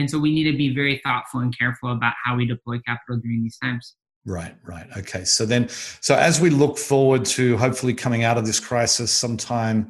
And 0.00 0.10
so 0.10 0.18
we 0.18 0.32
need 0.32 0.50
to 0.50 0.56
be 0.56 0.74
very 0.74 1.00
thoughtful 1.04 1.40
and 1.40 1.56
careful 1.56 1.92
about 1.92 2.14
how 2.24 2.36
we 2.36 2.46
deploy 2.46 2.78
capital 2.86 3.18
during 3.18 3.42
these 3.42 3.58
times. 3.58 3.94
Right, 4.26 4.54
right. 4.64 4.86
Okay. 4.98 5.24
So 5.24 5.46
then, 5.46 5.68
so 6.00 6.14
as 6.14 6.40
we 6.40 6.50
look 6.50 6.76
forward 6.76 7.24
to 7.26 7.56
hopefully 7.56 7.94
coming 7.94 8.24
out 8.24 8.36
of 8.36 8.44
this 8.46 8.60
crisis 8.60 9.10
sometime 9.10 9.88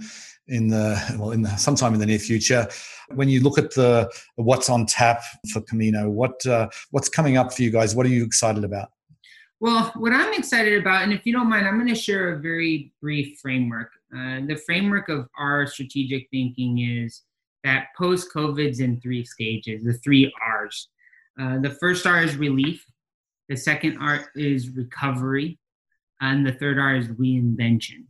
in 0.51 0.68
the 0.68 1.01
well 1.18 1.31
in 1.31 1.42
the, 1.42 1.57
sometime 1.57 1.94
in 1.94 2.01
the 2.01 2.07
near 2.07 2.18
future. 2.18 2.68
When 3.14 3.29
you 3.29 3.40
look 3.40 3.59
at 3.59 3.75
the 3.75 4.11
what's 4.37 4.68
on 4.68 4.85
tap 4.87 5.23
for 5.53 5.61
camino 5.62 6.11
what 6.11 6.44
uh, 6.44 6.68
what's 6.90 7.09
coming 7.09 7.37
up 7.37 7.53
for 7.53 7.62
you 7.62 7.70
guys? 7.70 7.94
What 7.94 8.05
are 8.05 8.11
you 8.11 8.25
excited 8.25 8.64
about? 8.64 8.90
Well, 9.61 9.92
what 9.96 10.12
I'm 10.12 10.33
excited 10.33 10.81
about, 10.81 11.03
and 11.03 11.12
if 11.12 11.27
you 11.27 11.35
don't 11.35 11.49
mind, 11.49 11.68
I'm 11.68 11.75
going 11.75 11.94
to 11.94 11.94
share 11.94 12.33
a 12.33 12.38
very 12.40 12.94
brief 13.03 13.38
framework. 13.40 13.90
Uh, 14.11 14.40
the 14.46 14.57
framework 14.64 15.11
of 15.11 15.29
our 15.38 15.66
strategic 15.66 16.29
thinking 16.31 16.79
is 16.79 17.23
that 17.64 17.88
post 17.96 18.29
COVID's 18.35 18.81
in 18.81 19.01
three 19.01 19.25
stages, 19.25 19.85
the 19.85 19.94
three 19.94 20.33
R's. 20.46 20.88
Uh, 21.40 21.59
the 21.59 21.70
first 21.70 22.07
R 22.07 22.23
is 22.23 22.37
relief, 22.37 22.85
the 23.49 23.57
second 23.57 23.99
R 23.99 24.31
is 24.35 24.70
recovery, 24.70 25.59
and 26.20 26.46
the 26.46 26.53
third 26.53 26.79
R 26.79 26.96
is 26.96 27.09
reinvention. 27.09 28.05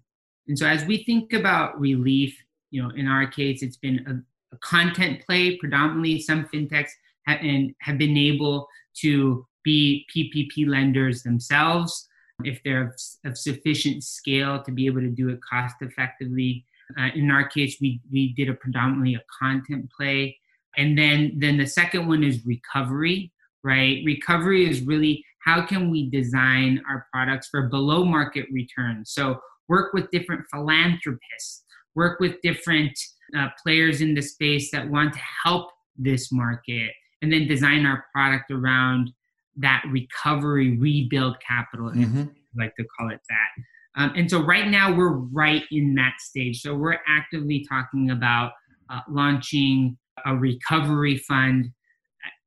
And 0.49 0.59
so 0.59 0.67
as 0.67 0.85
we 0.85 1.05
think 1.05 1.33
about 1.33 1.79
relief, 1.81 2.37
you 2.71 2.83
know, 2.83 2.91
in 2.91 3.07
our 3.07 3.27
case, 3.27 3.63
it's 3.63 3.77
been 3.77 4.05
a, 4.07 4.55
a 4.55 4.59
content 4.59 5.25
play. 5.27 5.57
Predominantly, 5.57 6.21
some 6.21 6.45
fintechs 6.47 6.91
have, 7.27 7.41
and 7.41 7.75
have 7.81 7.99
been 7.99 8.17
able 8.17 8.69
to 8.99 9.47
be 9.65 10.07
PPP 10.15 10.67
lenders 10.67 11.23
themselves 11.23 12.09
if 12.45 12.63
they're 12.65 12.89
of, 12.89 12.95
of 13.31 13.37
sufficient 13.37 14.03
scale 14.03 14.63
to 14.63 14.73
be 14.73 14.87
able 14.87 15.01
to 15.01 15.11
do 15.11 15.29
it 15.29 15.41
cost 15.49 15.77
effectively. 15.81 16.65
Uh, 16.99 17.09
in 17.15 17.31
our 17.31 17.49
case, 17.49 17.77
we 17.81 18.01
we 18.11 18.33
did 18.35 18.49
a 18.49 18.55
predominantly 18.55 19.15
a 19.15 19.23
content 19.41 19.91
play, 19.97 20.37
and 20.77 20.97
then 20.97 21.33
then 21.39 21.57
the 21.57 21.67
second 21.67 22.07
one 22.07 22.23
is 22.23 22.45
recovery. 22.47 23.33
Right, 23.63 24.03
recovery 24.07 24.69
is 24.69 24.81
really 24.81 25.25
how 25.45 25.65
can 25.65 25.91
we 25.91 26.09
design 26.11 26.83
our 26.89 27.07
products 27.13 27.49
for 27.49 27.69
below 27.69 28.05
market 28.05 28.47
returns. 28.53 29.13
So 29.13 29.41
work 29.69 29.93
with 29.93 30.11
different 30.11 30.45
philanthropists, 30.51 31.65
work 31.95 32.21
with 32.21 32.41
different 32.43 32.99
uh, 33.37 33.49
players 33.63 34.01
in 34.01 34.15
the 34.15 34.23
space 34.23 34.71
that 34.71 34.89
want 34.89 35.13
to 35.15 35.21
help 35.45 35.71
this 35.97 36.33
market, 36.33 36.91
and 37.23 37.33
then 37.33 37.47
design 37.47 37.87
our 37.87 38.05
product 38.15 38.51
around 38.51 39.13
that 39.57 39.83
recovery, 39.91 40.79
rebuild 40.79 41.37
capital, 41.47 41.91
mm-hmm. 41.91 42.25
like 42.57 42.75
to 42.77 42.85
call 42.99 43.11
it 43.11 43.21
that. 43.29 43.65
Um, 43.97 44.13
and 44.17 44.31
so 44.31 44.43
right 44.43 44.69
now 44.69 44.95
we're 44.95 45.17
right 45.17 45.65
in 45.71 45.95
that 45.97 46.15
stage. 46.21 46.63
So 46.63 46.75
we're 46.75 46.99
actively 47.09 47.67
talking 47.69 48.11
about 48.11 48.53
uh, 48.89 49.01
launching 49.09 49.97
a 50.25 50.37
recovery 50.37 51.19
fund. 51.19 51.71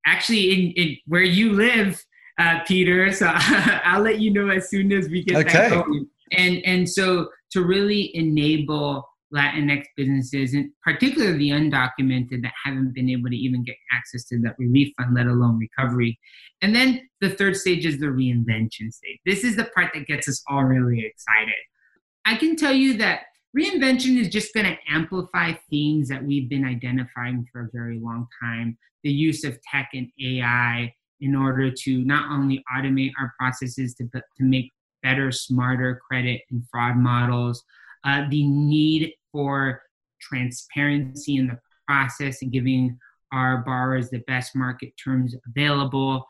Actually, 0.06 0.52
in, 0.52 0.72
in 0.72 0.98
where 1.08 1.24
you 1.24 1.54
live, 1.54 2.02
uh, 2.38 2.60
Peter. 2.66 3.12
So 3.12 3.30
I'll 3.34 4.02
let 4.02 4.20
you 4.20 4.32
know 4.32 4.50
as 4.50 4.70
soon 4.70 4.92
as 4.92 5.10
we 5.10 5.24
get 5.24 5.38
okay. 5.46 5.70
that 5.70 5.86
going 5.86 6.08
and 6.34 6.62
and 6.66 6.90
so 6.90 7.30
to 7.52 7.64
really 7.64 8.16
enable 8.16 9.08
Latinx 9.34 9.86
businesses, 9.98 10.54
and 10.54 10.72
particularly 10.84 11.38
the 11.38 11.50
undocumented 11.50 12.42
that 12.44 12.54
haven't 12.64 12.94
been 12.94 13.10
able 13.10 13.30
to 13.30 13.36
even 13.36 13.64
get 13.64 13.76
access 13.92 14.24
to 14.26 14.40
that 14.42 14.56
relief 14.60 14.94
fund, 14.98 15.16
let 15.16 15.26
alone 15.26 15.58
recovery. 15.58 16.20
And 16.62 16.76
then 16.76 17.02
the 17.20 17.30
third 17.30 17.56
stage 17.56 17.86
is 17.86 18.00
the 18.00 18.08
reinvention 18.08 18.92
stage. 18.92 19.20
This 19.26 19.44
is 19.44 19.56
the 19.56 19.66
part 19.66 19.92
that 19.94 20.08
gets 20.08 20.28
us 20.28 20.42
all 20.48 20.64
really 20.64 21.06
excited. 21.06 21.56
I 22.26 22.36
can 22.36 22.56
tell 22.56 22.74
you 22.74 22.98
that 22.98 23.22
reinvention 23.58 24.18
is 24.18 24.30
just 24.30 24.54
going 24.54 24.66
to 24.66 24.78
amplify 24.88 25.54
themes 25.70 26.10
that 26.10 26.24
we've 26.24 26.50
been 26.50 26.66
identifying 26.66 27.46
for 27.52 27.62
a 27.62 27.70
very 27.74 28.00
long 28.00 28.28
time 28.42 28.78
the 29.04 29.12
use 29.12 29.44
of 29.44 29.60
tech 29.70 29.90
and 29.94 30.10
AI 30.22 30.94
in 31.20 31.36
order 31.36 31.72
to 31.72 32.04
not 32.06 32.32
only 32.32 32.64
automate 32.76 33.12
our 33.20 33.34
processes 33.40 33.94
to, 33.96 34.06
to 34.14 34.44
make 34.44 34.70
better, 35.02 35.32
smarter 35.32 36.02
credit 36.08 36.42
and 36.52 36.64
fraud 36.72 36.98
models, 36.98 37.64
uh, 38.06 38.24
the 38.30 38.48
need 38.48 39.14
for 39.34 39.82
transparency 40.22 41.36
in 41.36 41.48
the 41.48 41.60
process 41.86 42.42
and 42.42 42.54
giving 42.54 42.98
our 43.34 43.58
borrowers 43.58 44.10
the 44.10 44.20
best 44.20 44.56
market 44.56 44.94
terms 45.04 45.36
available, 45.50 46.26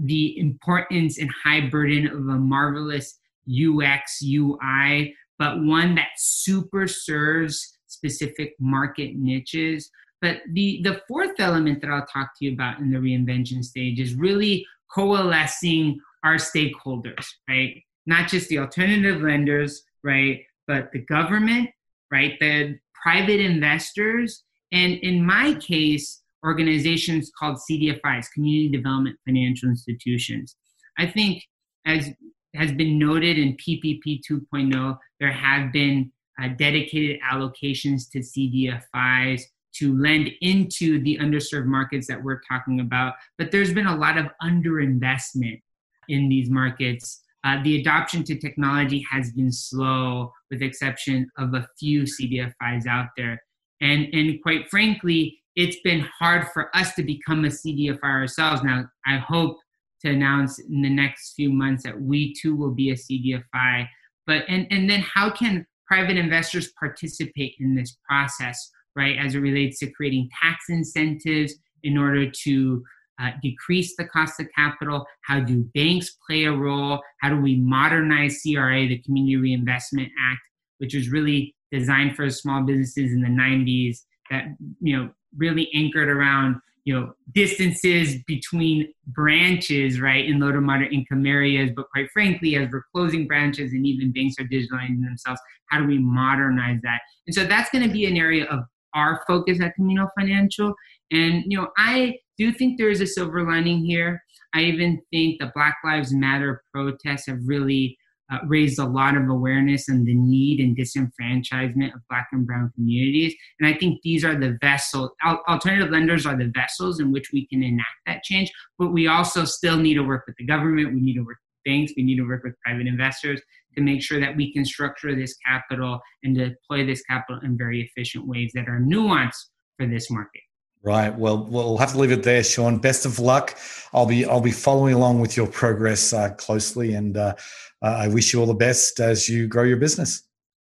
the 0.00 0.38
importance 0.38 1.18
and 1.18 1.30
high 1.42 1.68
burden 1.70 2.06
of 2.08 2.18
a 2.18 2.38
marvelous 2.38 3.18
UX, 3.48 4.20
UI, 4.22 5.14
but 5.38 5.62
one 5.62 5.94
that 5.94 6.08
super 6.18 6.86
serves 6.86 7.78
specific 7.86 8.54
market 8.60 9.14
niches. 9.14 9.90
But 10.20 10.40
the, 10.52 10.80
the 10.82 11.00
fourth 11.08 11.38
element 11.38 11.80
that 11.80 11.90
I'll 11.90 12.04
talk 12.06 12.32
to 12.38 12.44
you 12.44 12.52
about 12.52 12.80
in 12.80 12.90
the 12.90 12.98
reinvention 12.98 13.64
stage 13.64 14.00
is 14.00 14.14
really 14.14 14.66
coalescing 14.92 16.00
our 16.24 16.34
stakeholders, 16.34 17.24
right? 17.48 17.82
not 18.08 18.26
just 18.26 18.48
the 18.48 18.58
alternative 18.58 19.20
lenders, 19.20 19.84
right, 20.02 20.40
but 20.66 20.90
the 20.92 21.00
government, 21.00 21.68
right, 22.10 22.34
the 22.40 22.78
private 23.02 23.40
investors, 23.40 24.44
and 24.72 24.94
in 24.94 25.24
my 25.24 25.54
case, 25.54 26.22
organizations 26.44 27.30
called 27.38 27.58
CDFIs, 27.70 28.30
Community 28.32 28.68
Development 28.68 29.16
Financial 29.26 29.68
Institutions. 29.68 30.56
I 30.98 31.06
think, 31.06 31.44
as 31.86 32.10
has 32.54 32.72
been 32.72 32.98
noted 32.98 33.38
in 33.38 33.56
PPP 33.56 34.20
2.0, 34.28 34.98
there 35.20 35.32
have 35.32 35.72
been 35.72 36.10
uh, 36.42 36.48
dedicated 36.58 37.20
allocations 37.20 38.10
to 38.12 38.20
CDFIs 38.20 39.42
to 39.74 39.96
lend 39.96 40.30
into 40.40 41.02
the 41.02 41.18
underserved 41.18 41.66
markets 41.66 42.06
that 42.08 42.22
we're 42.22 42.40
talking 42.48 42.80
about. 42.80 43.14
But 43.36 43.52
there's 43.52 43.72
been 43.72 43.86
a 43.86 43.96
lot 43.96 44.16
of 44.16 44.26
underinvestment 44.42 45.60
in 46.08 46.28
these 46.28 46.50
markets 46.50 47.22
uh, 47.44 47.62
the 47.62 47.80
adoption 47.80 48.24
to 48.24 48.38
technology 48.38 49.04
has 49.10 49.30
been 49.32 49.52
slow, 49.52 50.32
with 50.50 50.62
exception 50.62 51.30
of 51.38 51.54
a 51.54 51.68
few 51.78 52.02
CDFIs 52.02 52.86
out 52.88 53.08
there. 53.16 53.40
And, 53.80 54.08
and 54.12 54.42
quite 54.42 54.68
frankly, 54.68 55.38
it's 55.54 55.78
been 55.82 56.06
hard 56.18 56.48
for 56.52 56.74
us 56.76 56.94
to 56.94 57.02
become 57.02 57.44
a 57.44 57.48
CDFI 57.48 58.02
ourselves. 58.02 58.62
Now, 58.62 58.86
I 59.06 59.18
hope 59.18 59.58
to 60.02 60.10
announce 60.10 60.58
in 60.58 60.82
the 60.82 60.90
next 60.90 61.34
few 61.34 61.50
months 61.50 61.82
that 61.84 62.00
we 62.00 62.34
too 62.34 62.54
will 62.56 62.70
be 62.70 62.90
a 62.90 62.94
CDFI. 62.94 63.86
But 64.26 64.44
and 64.48 64.66
and 64.70 64.88
then 64.88 65.00
how 65.00 65.30
can 65.30 65.66
private 65.86 66.16
investors 66.16 66.70
participate 66.78 67.54
in 67.58 67.74
this 67.74 67.96
process, 68.08 68.70
right? 68.94 69.16
As 69.18 69.34
it 69.34 69.40
relates 69.40 69.78
to 69.80 69.90
creating 69.90 70.28
tax 70.40 70.66
incentives 70.68 71.54
in 71.82 71.96
order 71.96 72.30
to 72.30 72.84
uh, 73.20 73.30
decrease 73.42 73.96
the 73.96 74.04
cost 74.04 74.40
of 74.40 74.46
capital? 74.54 75.06
How 75.22 75.40
do 75.40 75.64
banks 75.74 76.16
play 76.26 76.44
a 76.44 76.52
role? 76.52 77.00
How 77.20 77.30
do 77.30 77.40
we 77.40 77.56
modernize 77.56 78.40
CRA, 78.42 78.86
the 78.86 78.98
Community 78.98 79.36
Reinvestment 79.36 80.10
Act, 80.20 80.40
which 80.78 80.94
was 80.94 81.10
really 81.10 81.54
designed 81.70 82.16
for 82.16 82.28
small 82.30 82.62
businesses 82.62 83.12
in 83.12 83.20
the 83.20 83.28
90s 83.28 83.98
that 84.30 84.44
you 84.80 84.96
know 84.96 85.10
really 85.36 85.70
anchored 85.74 86.08
around 86.08 86.56
you 86.84 86.94
know 86.94 87.12
distances 87.34 88.16
between 88.26 88.88
branches 89.08 90.00
right 90.00 90.24
in 90.24 90.40
low 90.40 90.50
to 90.50 90.60
moderate 90.60 90.92
income 90.92 91.26
areas 91.26 91.70
but 91.76 91.86
quite 91.90 92.08
frankly 92.12 92.56
as 92.56 92.68
we're 92.72 92.82
closing 92.94 93.26
branches 93.26 93.72
and 93.72 93.86
even 93.86 94.12
banks 94.12 94.36
are 94.38 94.44
digitalizing 94.44 95.02
themselves 95.02 95.40
how 95.66 95.78
do 95.78 95.86
we 95.86 95.98
modernize 95.98 96.80
that 96.82 97.00
and 97.26 97.34
so 97.34 97.44
that's 97.44 97.68
going 97.70 97.86
to 97.86 97.92
be 97.92 98.06
an 98.06 98.16
area 98.16 98.46
of 98.46 98.60
our 98.94 99.22
focus 99.26 99.60
at 99.60 99.74
Camino 99.74 100.08
Financial 100.18 100.74
and 101.10 101.44
you 101.46 101.58
know 101.58 101.68
i 101.76 102.16
do 102.36 102.52
think 102.52 102.78
there 102.78 102.90
is 102.90 103.00
a 103.00 103.06
silver 103.06 103.42
lining 103.44 103.84
here 103.84 104.22
i 104.54 104.60
even 104.60 105.00
think 105.10 105.38
the 105.38 105.50
black 105.54 105.76
lives 105.84 106.12
matter 106.12 106.62
protests 106.72 107.26
have 107.26 107.38
really 107.44 107.96
uh, 108.30 108.38
raised 108.46 108.78
a 108.78 108.84
lot 108.84 109.16
of 109.16 109.28
awareness 109.28 109.88
on 109.88 110.04
the 110.04 110.14
need 110.14 110.60
and 110.60 110.76
disenfranchisement 110.76 111.94
of 111.94 112.00
Black 112.10 112.28
and 112.32 112.46
Brown 112.46 112.70
communities. 112.74 113.34
And 113.58 113.66
I 113.66 113.78
think 113.78 114.02
these 114.02 114.24
are 114.24 114.34
the 114.34 114.58
vessels, 114.60 115.10
alternative 115.48 115.90
lenders 115.90 116.26
are 116.26 116.36
the 116.36 116.52
vessels 116.54 117.00
in 117.00 117.10
which 117.10 117.30
we 117.32 117.46
can 117.46 117.62
enact 117.62 117.88
that 118.06 118.22
change. 118.22 118.52
But 118.78 118.92
we 118.92 119.06
also 119.06 119.44
still 119.44 119.78
need 119.78 119.94
to 119.94 120.02
work 120.02 120.24
with 120.26 120.36
the 120.36 120.44
government, 120.44 120.92
we 120.92 121.00
need 121.00 121.14
to 121.14 121.22
work 121.22 121.38
with 121.38 121.72
banks, 121.72 121.92
we 121.96 122.02
need 122.02 122.16
to 122.16 122.28
work 122.28 122.44
with 122.44 122.54
private 122.64 122.86
investors 122.86 123.40
to 123.74 123.82
make 123.82 124.02
sure 124.02 124.20
that 124.20 124.36
we 124.36 124.52
can 124.52 124.64
structure 124.64 125.14
this 125.14 125.36
capital 125.46 126.00
and 126.22 126.36
deploy 126.36 126.84
this 126.84 127.02
capital 127.02 127.40
in 127.42 127.56
very 127.56 127.82
efficient 127.82 128.26
ways 128.26 128.50
that 128.54 128.68
are 128.68 128.80
nuanced 128.80 129.46
for 129.78 129.86
this 129.86 130.10
market. 130.10 130.42
Right. 130.88 131.14
Well, 131.14 131.44
we'll 131.44 131.76
have 131.76 131.92
to 131.92 131.98
leave 131.98 132.12
it 132.12 132.22
there, 132.22 132.42
Sean. 132.42 132.78
Best 132.78 133.04
of 133.04 133.18
luck. 133.18 133.58
I'll 133.92 134.06
be 134.06 134.24
I'll 134.24 134.40
be 134.40 134.52
following 134.52 134.94
along 134.94 135.20
with 135.20 135.36
your 135.36 135.46
progress 135.46 136.14
uh, 136.14 136.30
closely, 136.30 136.94
and 136.94 137.14
uh, 137.14 137.34
I 137.82 138.08
wish 138.08 138.32
you 138.32 138.40
all 138.40 138.46
the 138.46 138.54
best 138.54 138.98
as 138.98 139.28
you 139.28 139.48
grow 139.48 139.64
your 139.64 139.76
business. 139.76 140.22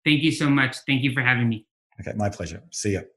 Thank 0.05 0.23
you 0.23 0.31
so 0.31 0.49
much. 0.49 0.77
Thank 0.87 1.03
you 1.03 1.11
for 1.11 1.19
having 1.19 1.49
me. 1.49 1.67
Okay, 1.99 2.13
my 2.15 2.29
pleasure. 2.29 2.63
See 2.71 2.93
you. 2.93 3.14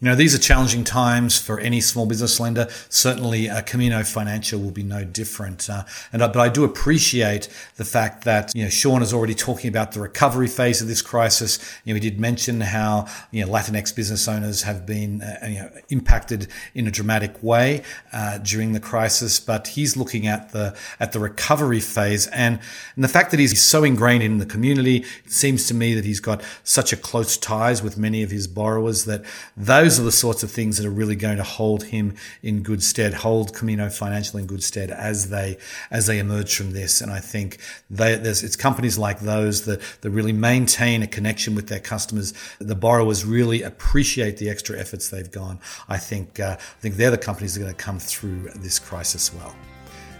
You 0.00 0.08
know, 0.08 0.14
these 0.14 0.32
are 0.32 0.38
challenging 0.38 0.84
times 0.84 1.40
for 1.40 1.58
any 1.58 1.80
small 1.80 2.06
business 2.06 2.38
lender. 2.38 2.68
Certainly, 2.88 3.50
uh, 3.50 3.62
Camino 3.62 4.04
Financial 4.04 4.60
will 4.60 4.70
be 4.70 4.84
no 4.84 5.02
different. 5.02 5.68
Uh, 5.68 5.82
and 6.12 6.22
uh, 6.22 6.28
but 6.28 6.38
I 6.38 6.48
do 6.48 6.62
appreciate 6.62 7.48
the 7.74 7.84
fact 7.84 8.22
that 8.22 8.52
you 8.54 8.62
know 8.62 8.70
Sean 8.70 9.02
is 9.02 9.12
already 9.12 9.34
talking 9.34 9.66
about 9.66 9.90
the 9.90 10.00
recovery 10.00 10.46
phase 10.46 10.80
of 10.80 10.86
this 10.86 11.02
crisis. 11.02 11.58
You 11.84 11.92
know, 11.92 12.00
he 12.00 12.10
did 12.10 12.20
mention 12.20 12.60
how 12.60 13.06
you 13.32 13.44
know 13.44 13.50
Latinx 13.50 13.92
business 13.92 14.28
owners 14.28 14.62
have 14.62 14.86
been 14.86 15.20
uh, 15.20 15.46
you 15.48 15.58
know 15.62 15.70
impacted 15.88 16.46
in 16.76 16.86
a 16.86 16.92
dramatic 16.92 17.42
way 17.42 17.82
uh, 18.12 18.38
during 18.38 18.74
the 18.74 18.80
crisis. 18.80 19.40
But 19.40 19.66
he's 19.66 19.96
looking 19.96 20.28
at 20.28 20.52
the 20.52 20.76
at 21.00 21.10
the 21.10 21.18
recovery 21.18 21.80
phase 21.80 22.28
and 22.28 22.60
and 22.94 23.02
the 23.02 23.08
fact 23.08 23.32
that 23.32 23.40
he's 23.40 23.60
so 23.60 23.82
ingrained 23.82 24.22
in 24.22 24.38
the 24.38 24.46
community. 24.46 24.98
It 25.24 25.32
seems 25.32 25.66
to 25.66 25.74
me 25.74 25.94
that 25.94 26.04
he's 26.04 26.20
got 26.20 26.40
such 26.62 26.92
a 26.92 26.96
close 26.96 27.36
ties 27.36 27.82
with 27.82 27.98
many 27.98 28.22
of 28.22 28.30
his 28.30 28.46
borrowers 28.46 29.04
that 29.06 29.24
those 29.56 29.87
those 29.88 29.98
are 29.98 30.02
the 30.02 30.12
sorts 30.12 30.42
of 30.42 30.50
things 30.50 30.76
that 30.76 30.84
are 30.84 30.90
really 30.90 31.16
going 31.16 31.38
to 31.38 31.42
hold 31.42 31.84
him 31.84 32.14
in 32.42 32.62
good 32.62 32.82
stead, 32.82 33.14
hold 33.14 33.54
Camino 33.54 33.88
Financial 33.88 34.38
in 34.38 34.44
good 34.44 34.62
stead 34.62 34.90
as 34.90 35.30
they 35.30 35.56
as 35.90 36.06
they 36.06 36.18
emerge 36.18 36.54
from 36.54 36.72
this. 36.72 37.00
And 37.00 37.10
I 37.10 37.20
think 37.20 37.56
they, 37.88 38.12
it's 38.12 38.54
companies 38.54 38.98
like 38.98 39.20
those 39.20 39.64
that, 39.64 39.80
that 40.02 40.10
really 40.10 40.34
maintain 40.34 41.02
a 41.02 41.06
connection 41.06 41.54
with 41.54 41.68
their 41.68 41.80
customers. 41.80 42.34
The 42.58 42.74
borrowers 42.74 43.24
really 43.24 43.62
appreciate 43.62 44.36
the 44.36 44.50
extra 44.50 44.78
efforts 44.78 45.08
they've 45.08 45.30
gone. 45.30 45.58
I 45.88 45.96
think 45.96 46.38
uh, 46.38 46.56
I 46.58 46.80
think 46.80 46.96
they're 46.96 47.10
the 47.10 47.16
companies 47.16 47.54
that 47.54 47.62
are 47.62 47.64
going 47.64 47.74
to 47.74 47.82
come 47.82 47.98
through 47.98 48.50
this 48.56 48.78
crisis 48.78 49.32
well. 49.32 49.56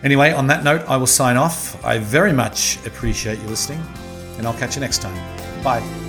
Anyway, 0.03 0.33
on 0.33 0.47
that 0.47 0.65
note, 0.65 0.81
I 0.89 0.97
will 0.97 1.07
sign 1.07 1.37
off. 1.37 1.85
I 1.85 1.99
very 1.99 2.33
much 2.33 2.79
appreciate 2.87 3.39
you 3.39 3.49
listening, 3.49 3.83
and 4.39 4.47
I'll 4.47 4.59
catch 4.59 4.77
you 4.77 4.81
next 4.81 5.03
time. 5.03 5.63
Bye. 5.63 6.08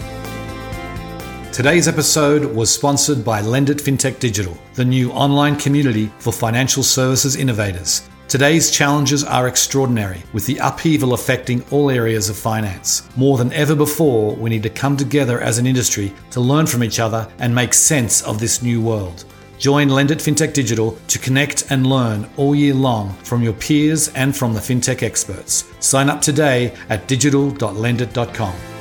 Today's 1.52 1.88
episode 1.88 2.45
was 2.45 2.74
sponsored 2.74 3.26
by 3.26 3.41
Lendit 3.41 3.82
FinTech 3.82 4.20
Digital, 4.20 4.56
the 4.76 4.86
new 4.86 5.12
online 5.12 5.58
community 5.58 6.10
for 6.20 6.32
financial 6.32 6.84
services 6.84 7.36
innovators. 7.36 8.08
Today's 8.28 8.70
challenges 8.70 9.24
are 9.24 9.47
extraordinary, 9.47 10.22
with 10.32 10.45
the 10.45 10.60
upheaval 10.60 11.16
affecting 11.16 11.66
all 11.72 11.89
areas 11.89 12.30
of 12.30 12.38
finance. 12.38 13.10
More 13.18 13.38
than 13.38 13.52
ever 13.52 13.76
before, 13.76 14.36
we 14.36 14.52
need 14.52 14.64
to 14.64 14.70
come 14.70 14.95
together 14.95 15.41
as 15.41 15.58
an 15.58 15.66
industry 15.66 16.14
to 16.32 16.39
learn 16.39 16.68
from 16.68 16.84
each 16.84 17.00
other 17.00 17.28
and 17.39 17.54
make 17.54 17.74
sense 17.74 18.22
of 18.22 18.39
this 18.39 18.62
new 18.62 18.80
world. 18.80 19.26
Join 19.58 19.89
Lendit 19.89 20.22
FinTech 20.22 20.54
Digital 20.54 20.97
to 21.08 21.20
connect 21.20 21.72
and 21.72 21.88
learn 21.88 22.30
all 22.38 22.54
year 22.56 22.76
long 22.76 23.14
from 23.24 23.41
your 23.41 23.54
peers 23.54 24.10
and 24.10 24.38
from 24.38 24.54
the 24.54 24.62
fintech 24.62 25.04
experts. 25.04 25.66
Sign 25.80 26.10
up 26.10 26.22
today 26.22 26.74
at 26.89 27.08
digital.lendit.com. 27.08 28.78